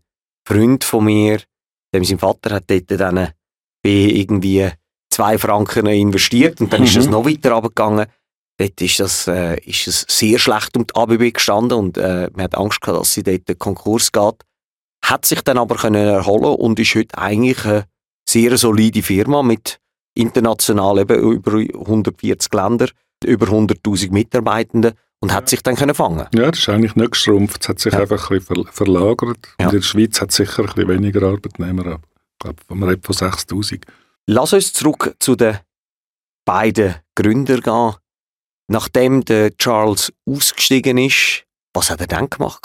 [0.47, 1.41] Freund von mir,
[1.93, 3.29] dem sein Vater hat dort dann
[3.83, 4.69] irgendwie
[5.11, 6.99] zwei Franken investiert und dann ist Mhm.
[6.99, 8.05] das noch weiter runtergegangen.
[8.57, 12.43] Dort ist, das, äh, ist es sehr schlecht um die ABB gestanden und äh, man
[12.43, 14.35] hat Angst gehabt, dass sie dort den Konkurs geht.
[15.03, 17.85] Hat sich dann aber können erholen und ist heute eigentlich eine
[18.27, 19.79] sehr solide Firma mit
[20.15, 22.89] international eben über 140 Länder,
[23.23, 26.27] über 100.000 Mitarbeitenden und hat sich dann können fangen.
[26.33, 27.61] Ja, das ist eigentlich nicht geschrumpft.
[27.63, 27.99] Es hat sich Ja.
[28.01, 29.39] einfach ein bisschen ver verlagert.
[29.59, 29.67] Ja.
[29.67, 31.85] Und in der Schweiz hat es sicher ein bisschen weniger Arbeitnehmer.
[31.85, 32.01] aber
[32.33, 33.85] Ich glaube, man redet von 6000.
[34.27, 35.57] Lass uns zurück zu den
[36.45, 37.95] beiden Gründern gehen.
[38.71, 42.61] Nachdem der Charles ausgestiegen ist, was hat er dann gemacht?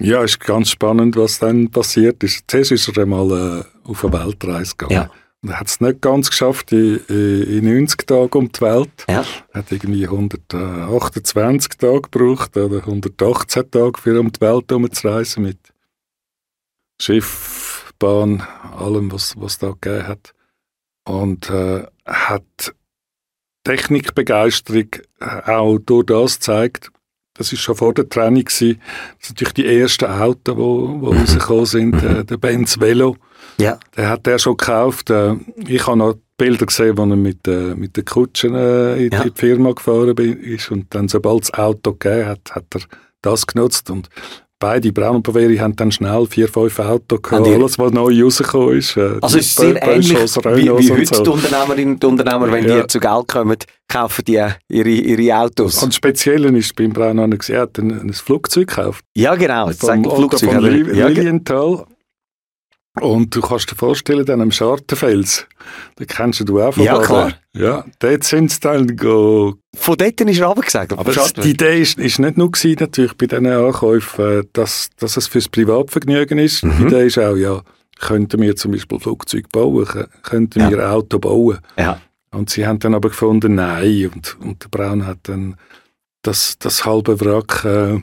[0.00, 2.44] Ja, ist ganz spannend, was dann passiert ist.
[2.48, 5.08] Zuerst ist er einmal äh, auf eine Weltreise gegangen.
[5.08, 5.10] Ja.
[5.48, 9.04] Er hat es nicht ganz geschafft in, in 90 Tagen um die Welt.
[9.08, 9.24] Ja.
[9.52, 15.58] Er hat irgendwie 128 Tage gebraucht oder 118 Tage für um die Welt herumzureisen mit
[17.00, 18.42] Schiff, Bahn,
[18.76, 20.34] allem, was es da gegeben hat.
[21.04, 22.74] Und äh, hat
[23.64, 24.88] Technikbegeisterung
[25.20, 26.90] auch durch das gezeigt,
[27.38, 28.80] das ist schon vor der Trennung gewesen.
[29.18, 32.02] Das sind natürlich die ersten Autos, wo, wo rausgekommen sind.
[32.02, 33.16] Äh, der Benz Velo.
[33.58, 33.78] Ja.
[33.96, 35.10] Den hat er schon gekauft.
[35.10, 35.34] Äh,
[35.66, 39.24] ich habe noch Bilder gesehen, wo er mit, äh, mit den Kutschen äh, in, ja.
[39.24, 40.70] die Firma gefahren ist.
[40.70, 42.80] Und dann, sobald das Auto gegeben hat, hat er
[43.22, 43.90] das genutzt.
[43.90, 44.08] Und
[44.58, 48.78] beide Braun und Baveri haben dann schnell vier, fünf Autos gehabt, alles, was neu rausgekommen
[48.78, 48.96] ist.
[48.96, 51.22] Äh, also es ist sehr ähnlich wie, wie heute so.
[51.22, 52.82] die Unternehmerinnen und Unternehmer, wenn ja.
[52.82, 53.56] die zu Geld kommen,
[53.88, 55.82] kaufen die ihre, ihre Autos.
[55.82, 59.04] Und speziell ist beim Braun auch gesehen, er hat ein, ein Flugzeug gekauft.
[59.14, 60.52] Ja genau, das vom, Flugzeug.
[60.52, 61.86] Von Lilienthal.
[63.00, 65.46] Und du kannst dir vorstellen, dann am Schartenfels,
[65.98, 67.32] den kennst du auch von Ja, klar.
[67.52, 69.54] Ja, dort sind sie dann go.
[69.74, 70.92] Von dort ist er runtergesagt.
[70.92, 75.26] Aber die Idee ist, ist nicht nur gewesen, natürlich bei diesen Ankäufen, dass, dass es
[75.26, 76.64] fürs Privatvergnügen ist.
[76.64, 76.76] Mhm.
[76.78, 77.62] Die Idee ist auch, ja,
[77.98, 79.86] könnten wir zum Beispiel Flugzeug bauen,
[80.22, 80.70] könnten ja.
[80.70, 81.58] wir Auto bauen.
[81.78, 82.00] Ja.
[82.30, 84.10] Und sie haben dann aber gefunden, nein.
[84.14, 85.56] Und, und der Braun hat dann
[86.22, 88.00] das, das halbe Wrack äh,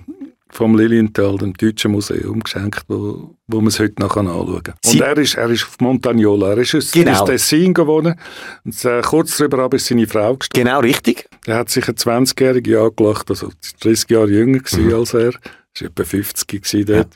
[0.54, 4.76] vom Lilienthal, dem Deutschen Museum, geschenkt, wo, wo man es heute noch anschauen kann.
[4.86, 7.12] Und er ist, er ist auf Montagnola, er ist, genau.
[7.12, 8.16] er ist Tessin gewohnen.
[8.64, 10.66] Und äh, kurz darüber ist seine Frau gestorben.
[10.66, 11.28] Genau, richtig.
[11.46, 13.50] Er hat sich ein 20-Jährige angelacht, also
[13.82, 14.94] 30 Jahre jünger mhm.
[14.94, 15.20] als er.
[15.22, 16.88] Er war etwa 50 dort.
[16.88, 17.08] Ja.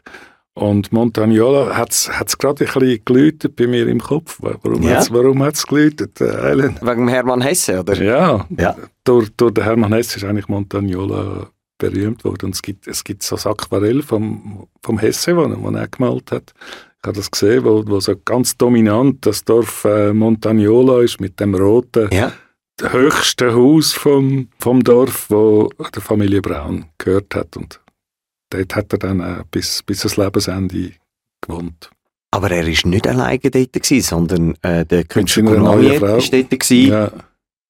[0.58, 4.39] Und Montagnola hat es gerade ein bisschen geläutet bei mir im Kopf.
[4.41, 4.95] Warum ja.
[4.95, 7.93] hat es geläutet, äh, Wegen Hermann Hesse, oder?
[8.02, 8.76] Ja, ja.
[9.04, 12.46] Durch, durch den Hermann Hesse ist eigentlich Montagnola berühmt worden.
[12.46, 16.32] Und es gibt, es gibt so ein Aquarell vom, vom Hesse, das er, er gemalt
[16.32, 16.54] hat.
[17.00, 21.40] Ich habe das gesehen, wo, wo so ganz dominant das Dorf äh, Montagnola ist mit
[21.40, 22.32] dem roten, ja.
[22.82, 27.56] höchsten Haus vom, vom Dorf, wo der Familie Braun gehört hat.
[27.56, 27.80] Und
[28.50, 30.94] dort hat er dann äh, bis, bis das Lebensende
[31.42, 31.92] gewohnt.
[32.32, 36.32] Aber er war nicht alleine dort, gewesen, sondern äh, der Künstler Cornelier war dort.
[36.32, 36.90] Gewesen.
[36.90, 37.12] Ja.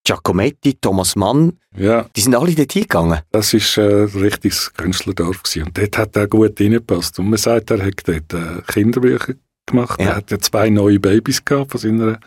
[0.08, 2.06] Giacometti, Thomas Mann, ja.
[2.15, 3.20] die sind alle dort hingegangen.
[3.32, 5.43] Das war äh, ein richtiges Künstlerdorf.
[5.43, 5.63] Gewesen.
[5.63, 7.20] Und dort hat er gut reingepasst.
[7.20, 9.34] Und man sagt, er hat dort äh, Kinderbücher
[9.65, 10.00] gemacht.
[10.00, 10.12] Ja.
[10.12, 12.20] Er hat ja zwei neue Babys gehabt von seiner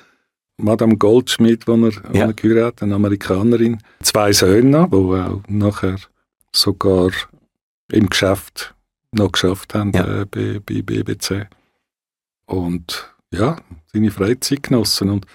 [0.59, 2.27] Madame Goldschmidt, die er, ja.
[2.27, 3.79] er geheiratet eine Amerikanerin.
[4.03, 5.97] Zwei Söhne, die auch nachher
[6.53, 7.11] sogar
[7.91, 8.75] im Geschäft
[9.13, 10.21] noch geschafft haben ja.
[10.21, 11.49] äh, bei, bei BBC.
[12.45, 13.57] Und ja,
[13.91, 15.09] seine Freizeit genossen.
[15.09, 15.27] Und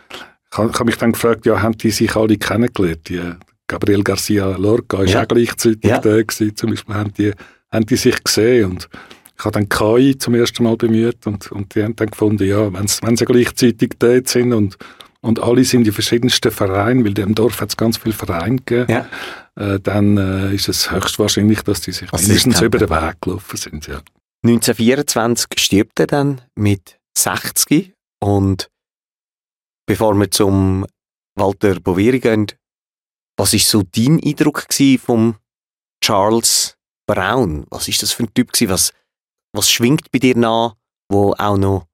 [0.57, 3.09] ich habe mich dann gefragt, ja, haben die sich alle kennengelernt?
[3.09, 3.21] Die,
[3.67, 5.23] Gabriel Garcia Lorca war ja.
[5.23, 5.99] auch gleichzeitig ja.
[5.99, 7.31] da gewesen, zum Beispiel haben die,
[7.71, 8.89] haben die sich gesehen und
[9.37, 12.71] ich habe dann KI zum ersten Mal bemüht und, und die haben dann gefunden, ja,
[12.71, 14.77] wenn sie gleichzeitig dort sind und,
[15.21, 18.57] und alle sind die verschiedensten Vereine, weil in dem Dorf hat es ganz viele Vereine
[18.57, 19.07] gegeben, ja.
[19.55, 23.57] äh, dann äh, ist es höchstwahrscheinlich, dass die sich also mindestens über den Weg gelaufen
[23.57, 23.87] sind.
[23.87, 24.01] Ja.
[24.43, 28.69] 1924 stirbt er dann mit 60 und
[29.85, 30.85] bevor wir zum
[31.35, 32.47] Walter Boveri gehen,
[33.37, 34.65] was ist so dein Eindruck
[34.99, 35.35] vom
[36.01, 37.65] Charles Brown?
[37.69, 38.49] Was ist das für ein Typ?
[38.69, 38.93] Was,
[39.53, 40.75] was schwingt bei dir nach,
[41.09, 41.87] wo auch noch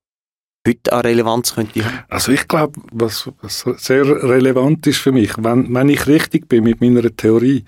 [0.67, 2.05] heute an Relevanz könnte haben?
[2.09, 6.63] Also ich glaube, was, was, sehr relevant ist für mich, wenn, wenn ich richtig bin
[6.63, 7.65] mit meiner Theorie,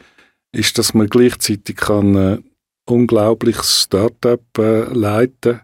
[0.51, 2.37] ist, dass man gleichzeitig kann äh,
[2.85, 5.61] unglaubliches Startup äh, leiten,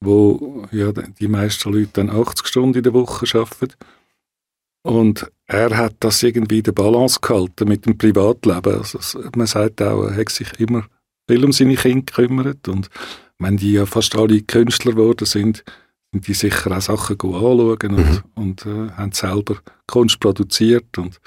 [0.00, 3.74] wo ja, die meisten Leute dann 80 Stunden in der Woche arbeiten
[4.88, 8.76] und er hat das irgendwie in der Balance gehalten mit dem Privatleben.
[8.76, 10.84] Also, man sagt auch, er hat sich immer
[11.28, 12.68] viel um seine Kinder gekümmert.
[12.68, 12.88] Und
[13.38, 15.62] wenn die ja fast alle Künstler geworden sind,
[16.10, 18.22] sind die sicher auch Sachen anschauen und, mhm.
[18.34, 21.20] und äh, haben selber Kunst produziert und,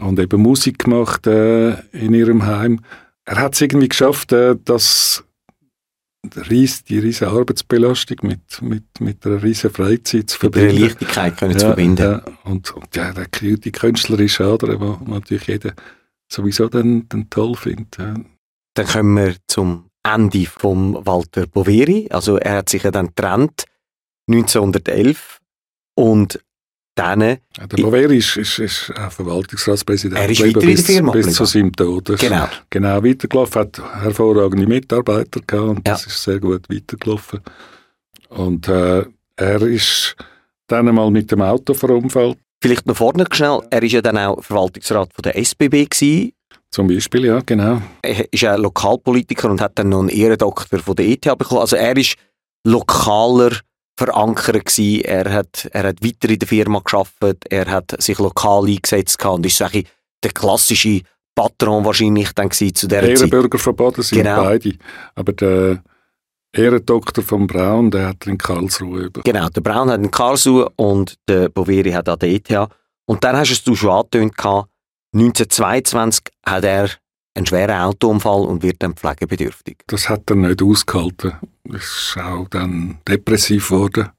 [0.00, 2.80] und eben Musik gemacht äh, in ihrem Heim.
[3.26, 5.22] Er hat es irgendwie geschafft, äh, dass
[6.30, 10.74] die riesige Arbeitsbelastung mit, mit, mit einer riesigen Freizeit zu verbinden.
[10.74, 12.02] Mit Leichtigkeit können ja, zu verbinden.
[12.02, 15.72] Ja, und, und ja, der, die künstlerische Ader, die natürlich jeder
[16.30, 17.98] sowieso dann, dann toll findet.
[17.98, 18.14] Ja.
[18.74, 22.08] Dann kommen wir zum Ende von Walter Boveri.
[22.10, 23.64] Also er hat sich ja dann getrennt
[24.28, 25.40] 1911
[25.94, 26.40] und
[26.96, 27.20] dann...
[27.20, 27.36] Ja,
[27.70, 30.18] der Boveri ist, ist, ist Verwaltungsratspräsident.
[30.18, 32.06] Er ist weiter in der Firma Bis zu seinem Tod.
[32.18, 32.48] Genau.
[32.70, 35.94] Genau weitergelaufen, hat hervorragende Mitarbeiter gehabt und ja.
[35.94, 37.40] das ist sehr gut weitergelaufen.
[38.30, 39.04] Und äh,
[39.36, 40.16] er ist
[40.66, 42.38] dann einmal mit dem Auto verunfallt.
[42.62, 46.32] Vielleicht noch vorne schnell, er ist ja dann auch Verwaltungsrat von der SBB gewesen.
[46.70, 47.80] Zum Beispiel, ja, genau.
[48.02, 51.60] Er ist ja Lokalpolitiker und hat dann noch einen Ehrendoktor von der ETH bekommen.
[51.60, 52.16] Also er ist
[52.64, 53.52] lokaler
[53.96, 55.04] verankert gewesen.
[55.04, 57.14] Er hat, er hat weiter in der Firma geschafft.
[57.48, 61.02] Er hat sich lokal eingesetzt gehabt und ist so der klassische
[61.34, 63.32] Patron wahrscheinlich dann zu dieser Ehrenbürger Zeit.
[63.32, 64.42] Ehrenbürger von Baden sind genau.
[64.42, 64.72] beide.
[65.14, 65.82] Aber der
[66.52, 69.20] Ehrendoktor von Braun, der hat in Karlsruhe über.
[69.22, 72.68] Genau, der Braun hat in Karlsruhe und der Boveri hat an der ETH.
[73.04, 74.34] Und dann hast du es schon angetönt,
[75.12, 76.90] 1922 hat er
[77.36, 79.78] einen schweren Autounfall und wird dann pflegebedürftig.
[79.86, 81.34] Das hat er nicht ausgehalten.
[81.64, 84.10] Ist auch dann depressiv geworden.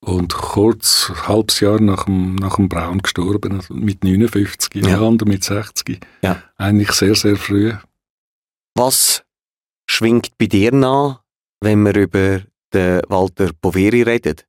[0.00, 4.82] Und kurz, ein halbes Jahr nach dem, nach dem Braun gestorben, also mit 59, ja.
[4.82, 6.00] der andere mit 60.
[6.22, 6.42] Ja.
[6.56, 7.74] Eigentlich sehr, sehr früh.
[8.74, 9.24] Was
[9.90, 11.22] schwingt bei dir nach,
[11.60, 12.42] wenn wir über
[12.72, 14.46] den Walter Poveri redet?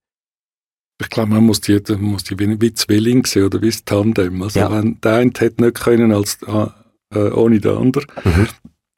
[1.02, 4.44] Ich glaube, man muss die, muss die wie, wie Zwilling sehen oder wie das Tandem.
[4.44, 4.72] Also ja.
[4.72, 6.38] wenn der eine hätte nicht können als,
[7.14, 8.08] äh, ohne den anderen.
[8.24, 8.48] Mhm.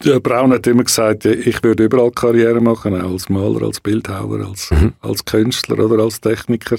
[0.03, 4.47] Der Braun hat immer gesagt, ich würde überall Karriere machen, auch als Maler, als Bildhauer,
[4.47, 4.93] als, mhm.
[4.99, 6.78] als Künstler oder als Techniker.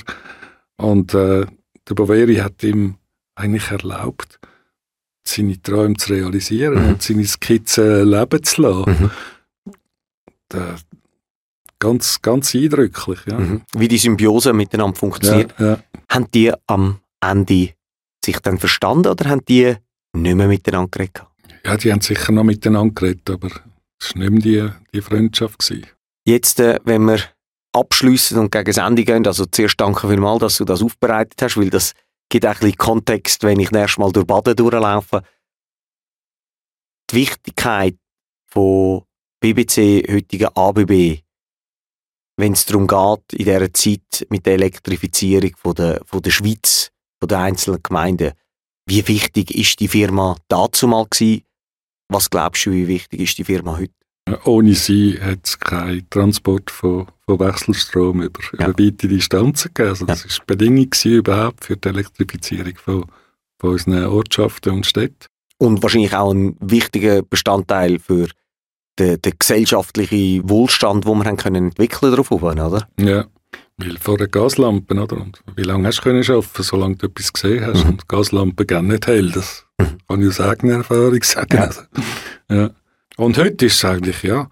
[0.76, 1.46] Und äh,
[1.88, 2.96] der Boveri hat ihm
[3.36, 4.40] eigentlich erlaubt,
[5.24, 6.88] seine Träume zu realisieren mhm.
[6.90, 8.90] und seine Skizzen leben zu lassen.
[8.90, 9.10] Mhm.
[10.52, 10.76] Der,
[11.82, 13.18] ganz, ganz eindrücklich.
[13.26, 13.38] Ja.
[13.38, 13.62] Mhm.
[13.74, 15.52] Wie die Symbiose miteinander funktioniert.
[15.58, 15.78] Ja, ja.
[16.08, 17.70] Haben die am Ende
[18.24, 19.74] sich dann verstanden oder haben die
[20.12, 21.22] nicht mehr miteinander geredet?
[21.64, 23.48] Ja, die haben sicher noch miteinander geredet, aber
[24.00, 25.58] es war nicht mehr die, die Freundschaft.
[25.58, 25.86] Gewesen.
[26.24, 27.20] Jetzt, äh, wenn wir
[27.72, 31.56] abschließen und gegen das Ende gehen, also zuerst danke vielmals, dass du das aufbereitet hast,
[31.56, 31.94] weil das
[32.28, 35.22] gibt ein bisschen Kontext, wenn ich nächstes Mal durch Baden durchlaufe.
[37.10, 37.96] Die Wichtigkeit
[38.50, 39.02] von
[39.40, 41.22] BBC, heutigen ABB,
[42.36, 46.90] wenn es darum geht, in dieser Zeit mit der Elektrifizierung von der, von der Schweiz,
[47.20, 48.32] von den einzelnen Gemeinden,
[48.86, 51.42] wie wichtig ist die Firma dazu mal gewesen?
[52.08, 53.92] Was glaubst du, wie wichtig ist die Firma heute?
[54.44, 58.68] Ohne sie hat es keinen Transport von, von Wechselstrom über, ja.
[58.68, 59.90] über weite Distanzen gegeben.
[59.90, 60.44] Also das war ja.
[60.46, 63.04] Bedingung überhaupt für die Elektrifizierung von,
[63.58, 65.26] von unseren Ortschaften und Städten.
[65.58, 68.28] Und wahrscheinlich auch ein wichtiger Bestandteil für
[68.98, 72.88] den, den gesellschaftlichen Wohlstand, den wir haben können entwickeln darauf oder?
[72.98, 73.26] Ja,
[73.78, 75.16] weil vor den Gaslampen, oder?
[75.16, 77.84] Und wie lange hast du können arbeiten, solange du etwas gesehen hast?
[77.84, 77.90] Mhm.
[77.90, 79.98] Und Gaslampen gehen nicht hell, das mhm.
[80.08, 81.56] kann ich aus eigener Erfahrung sagen.
[81.56, 81.64] Ja.
[81.64, 81.80] Also,
[82.50, 82.70] ja.
[83.16, 84.48] Und heute ist es eigentlich, ja,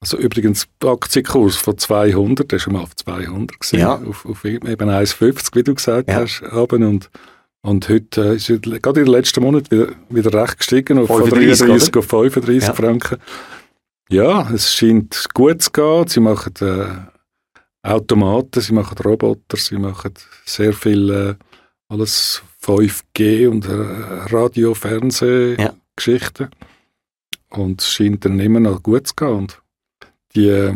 [0.00, 3.94] also übrigens, der Aktienkurs von 200, der ist schon mal auf 200 gesehen, ja.
[3.94, 6.16] auf, auf eben 1,50, wie du gesagt ja.
[6.16, 7.10] hast, haben und
[7.64, 11.66] und heute äh, ist gerade in den letzten Monaten wieder, wieder recht gestiegen auf 35,
[11.66, 12.74] 33 auf 35 ja.
[12.74, 13.18] Franken.
[14.10, 16.06] Ja, es scheint gut zu gehen.
[16.06, 17.13] Sie machen äh,
[17.84, 20.14] Automaten, sie machen Roboter, sie machen
[20.46, 21.34] sehr viel äh,
[21.88, 26.48] alles 5G und äh, Radio, Fernsehgeschichten.
[26.50, 27.58] Ja.
[27.58, 29.28] Und es scheint dann immer noch gut zu gehen.
[29.28, 29.62] Und
[30.34, 30.74] die, äh,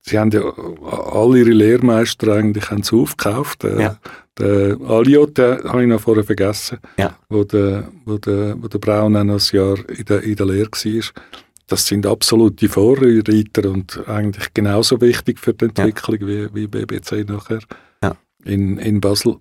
[0.00, 3.64] sie haben ja alle ihre Lehrmeister eigentlich haben sie aufgekauft.
[3.64, 3.98] Äh, ja.
[4.38, 7.18] Der Aliot, den habe ich noch vorher vergessen, ja.
[7.28, 10.46] wo, der, wo, der, wo der Braun auch noch ein Jahr in der, in der
[10.46, 11.22] Lehre war
[11.66, 16.26] das sind absolute Vorreiter und eigentlich genauso wichtig für die Entwicklung ja.
[16.26, 17.60] wie, wie BBC nachher
[18.02, 18.16] ja.
[18.44, 19.36] in, in Basel.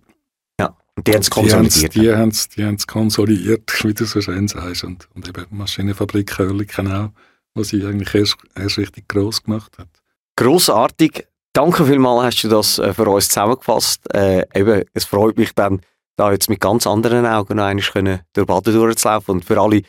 [0.59, 1.95] Ja, und die haben es konsolidiert.
[1.95, 4.83] Die haben es die haben's konsolidiert, wie du so schön sagst.
[4.83, 7.09] Und, und eben Maschinenfabrik Hörliken auch,
[7.53, 9.89] was sie eigentlich erst, erst richtig gross gemacht hat.
[10.35, 11.27] Grossartig.
[11.53, 14.13] Danke vielmals, hast du das äh, für uns zusammengefasst.
[14.13, 15.79] Äh, eben, es freut mich dann,
[16.17, 19.35] da jetzt mit ganz anderen Augen noch einmal durch Baden durchzulaufen.
[19.35, 19.81] Und für alle,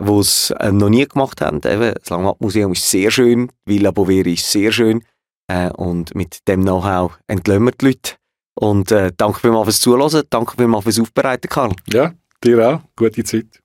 [0.00, 1.60] die es äh, noch nie gemacht haben.
[1.64, 5.04] Eben, das Langmatt-Museum ist sehr schön, Villa Boveri ist sehr schön
[5.48, 8.14] äh, und mit dem Know-how entlösen wir die Leute.
[8.54, 11.72] Und äh, danke vielmals fürs Zuhören, danke vielmals fürs Aufbereiten, Karl.
[11.88, 12.80] Ja, dir auch.
[12.96, 13.63] Gute Zeit.